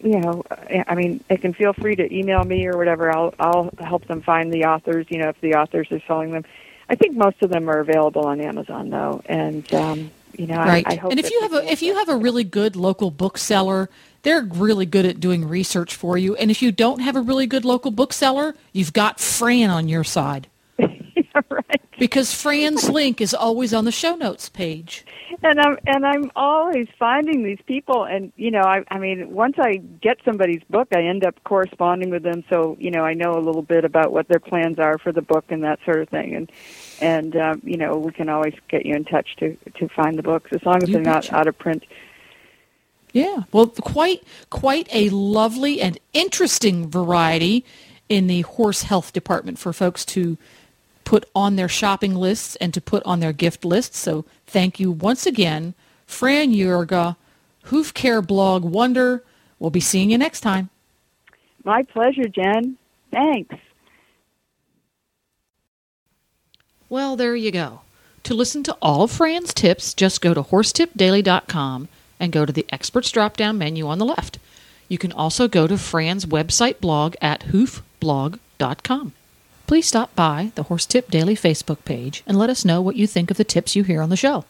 you 0.00 0.20
know, 0.20 0.44
I 0.86 0.94
mean, 0.94 1.22
they 1.28 1.36
can 1.36 1.52
feel 1.54 1.72
free 1.72 1.96
to 1.96 2.14
email 2.14 2.44
me 2.44 2.66
or 2.66 2.76
whatever. 2.76 3.10
I'll 3.10 3.34
I'll 3.38 3.70
help 3.78 4.06
them 4.06 4.22
find 4.22 4.52
the 4.52 4.64
authors. 4.64 5.06
You 5.08 5.18
know, 5.18 5.28
if 5.28 5.40
the 5.40 5.54
authors 5.54 5.88
are 5.90 6.00
selling 6.06 6.30
them, 6.30 6.44
I 6.88 6.94
think 6.94 7.16
most 7.16 7.42
of 7.42 7.50
them 7.50 7.68
are 7.68 7.80
available 7.80 8.26
on 8.26 8.40
Amazon 8.40 8.90
though, 8.90 9.22
and 9.26 9.72
um, 9.74 10.10
you 10.36 10.46
know, 10.46 10.56
Right. 10.56 10.86
I, 10.86 10.92
I 10.92 10.96
hope. 10.96 11.10
and 11.10 11.20
if 11.20 11.30
you 11.30 11.40
have 11.42 11.52
a 11.52 11.70
if 11.70 11.82
you 11.82 11.96
have 11.96 12.08
a 12.08 12.16
really 12.16 12.44
good 12.44 12.76
local 12.76 13.10
bookseller, 13.10 13.90
they're 14.22 14.42
really 14.42 14.86
good 14.86 15.04
at 15.04 15.20
doing 15.20 15.48
research 15.48 15.94
for 15.94 16.16
you. 16.16 16.36
And 16.36 16.50
if 16.50 16.62
you 16.62 16.70
don't 16.70 17.00
have 17.00 17.16
a 17.16 17.20
really 17.20 17.46
good 17.46 17.64
local 17.64 17.90
bookseller, 17.90 18.54
you've 18.72 18.92
got 18.92 19.20
Fran 19.20 19.70
on 19.70 19.88
your 19.88 20.04
side. 20.04 20.48
Because 21.98 22.32
Fran's 22.32 22.88
link 22.88 23.20
is 23.20 23.34
always 23.34 23.74
on 23.74 23.84
the 23.84 23.92
show 23.92 24.14
notes 24.14 24.48
page. 24.48 25.04
and 25.42 25.60
I'm 25.60 25.78
and 25.86 26.06
I'm 26.06 26.30
always 26.34 26.88
finding 26.98 27.44
these 27.44 27.60
people, 27.66 28.04
and 28.04 28.32
you 28.36 28.50
know, 28.50 28.62
I 28.62 28.84
I 28.90 28.98
mean, 28.98 29.32
once 29.32 29.56
I 29.58 29.76
get 29.76 30.18
somebody's 30.24 30.62
book, 30.70 30.88
I 30.94 31.02
end 31.02 31.24
up 31.24 31.42
corresponding 31.44 32.10
with 32.10 32.22
them, 32.22 32.44
so 32.48 32.76
you 32.80 32.90
know, 32.90 33.04
I 33.04 33.14
know 33.14 33.32
a 33.32 33.40
little 33.40 33.62
bit 33.62 33.84
about 33.84 34.12
what 34.12 34.28
their 34.28 34.40
plans 34.40 34.78
are 34.78 34.98
for 34.98 35.12
the 35.12 35.22
book 35.22 35.44
and 35.48 35.62
that 35.64 35.78
sort 35.84 36.00
of 36.00 36.08
thing, 36.08 36.34
and 36.34 36.52
and 37.00 37.36
um, 37.36 37.62
you 37.64 37.76
know, 37.76 37.96
we 37.96 38.12
can 38.12 38.28
always 38.28 38.54
get 38.68 38.84
you 38.86 38.94
in 38.94 39.04
touch 39.04 39.36
to 39.36 39.56
to 39.76 39.88
find 39.88 40.18
the 40.18 40.22
books 40.22 40.50
as 40.52 40.64
long 40.64 40.82
as 40.82 40.88
You 40.88 40.94
they're 40.94 41.02
not 41.02 41.32
out 41.32 41.46
of 41.46 41.58
print. 41.58 41.84
Yeah. 43.12 43.44
Well, 43.52 43.68
quite 43.68 44.22
quite 44.50 44.88
a 44.92 45.08
lovely 45.10 45.80
and 45.80 45.98
interesting 46.12 46.90
variety 46.90 47.64
in 48.08 48.26
the 48.26 48.42
horse 48.42 48.82
health 48.82 49.12
department 49.12 49.58
for 49.58 49.72
folks 49.72 50.04
to 50.06 50.38
put 51.08 51.24
on 51.34 51.56
their 51.56 51.70
shopping 51.70 52.14
lists 52.14 52.54
and 52.56 52.74
to 52.74 52.82
put 52.82 53.02
on 53.04 53.20
their 53.20 53.32
gift 53.32 53.64
lists. 53.64 53.96
So 53.96 54.26
thank 54.46 54.78
you 54.78 54.90
once 54.90 55.24
again, 55.24 55.72
Fran 56.04 56.52
Jurga, 56.52 57.16
Hoof 57.62 57.94
Care 57.94 58.20
Blog 58.20 58.62
Wonder. 58.62 59.24
We'll 59.58 59.70
be 59.70 59.80
seeing 59.80 60.10
you 60.10 60.18
next 60.18 60.42
time. 60.42 60.68
My 61.64 61.82
pleasure, 61.82 62.28
Jen. 62.28 62.76
Thanks. 63.10 63.56
Well, 66.90 67.16
there 67.16 67.34
you 67.34 67.52
go. 67.52 67.80
To 68.24 68.34
listen 68.34 68.62
to 68.64 68.76
all 68.82 69.04
of 69.04 69.10
Fran's 69.10 69.54
tips, 69.54 69.94
just 69.94 70.20
go 70.20 70.34
to 70.34 70.42
horsetipdaily.com 70.42 71.88
and 72.20 72.32
go 72.32 72.44
to 72.44 72.52
the 72.52 72.66
experts 72.68 73.10
drop 73.10 73.34
down 73.34 73.56
menu 73.56 73.88
on 73.88 73.98
the 73.98 74.04
left. 74.04 74.38
You 74.88 74.98
can 74.98 75.12
also 75.12 75.48
go 75.48 75.66
to 75.66 75.78
Fran's 75.78 76.26
website 76.26 76.80
blog 76.80 77.14
at 77.22 77.44
hoofblog.com. 77.44 79.14
Please 79.68 79.86
stop 79.86 80.16
by 80.16 80.50
the 80.54 80.62
Horse 80.62 80.86
Tip 80.86 81.10
Daily 81.10 81.34
Facebook 81.36 81.84
page 81.84 82.22
and 82.26 82.38
let 82.38 82.48
us 82.48 82.64
know 82.64 82.80
what 82.80 82.96
you 82.96 83.06
think 83.06 83.30
of 83.30 83.36
the 83.36 83.44
tips 83.44 83.76
you 83.76 83.82
hear 83.82 84.00
on 84.00 84.08
the 84.08 84.16
show. 84.16 84.46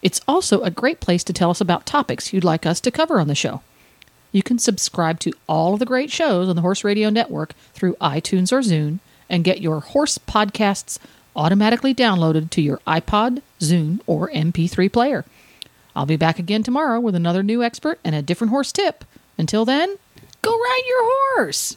It's 0.00 0.20
also 0.28 0.62
a 0.62 0.70
great 0.70 1.00
place 1.00 1.24
to 1.24 1.32
tell 1.32 1.50
us 1.50 1.60
about 1.60 1.86
topics 1.86 2.32
you'd 2.32 2.44
like 2.44 2.64
us 2.64 2.78
to 2.82 2.92
cover 2.92 3.18
on 3.18 3.26
the 3.26 3.34
show. 3.34 3.62
You 4.30 4.44
can 4.44 4.60
subscribe 4.60 5.18
to 5.20 5.32
all 5.48 5.72
of 5.72 5.80
the 5.80 5.86
great 5.86 6.12
shows 6.12 6.48
on 6.48 6.54
the 6.54 6.62
Horse 6.62 6.84
Radio 6.84 7.10
Network 7.10 7.54
through 7.74 7.96
iTunes 7.96 8.52
or 8.52 8.60
Zune 8.60 9.00
and 9.28 9.42
get 9.42 9.60
your 9.60 9.80
horse 9.80 10.18
podcasts 10.18 11.00
automatically 11.34 11.92
downloaded 11.92 12.50
to 12.50 12.62
your 12.62 12.78
iPod, 12.86 13.42
Zune, 13.58 13.98
or 14.06 14.30
MP3 14.30 14.92
player. 14.92 15.24
I'll 15.96 16.06
be 16.06 16.14
back 16.14 16.38
again 16.38 16.62
tomorrow 16.62 17.00
with 17.00 17.16
another 17.16 17.42
new 17.42 17.64
expert 17.64 17.98
and 18.04 18.14
a 18.14 18.22
different 18.22 18.52
horse 18.52 18.70
tip. 18.70 19.04
Until 19.36 19.64
then, 19.64 19.96
go 20.42 20.52
ride 20.52 20.82
your 20.86 21.02
horse! 21.02 21.76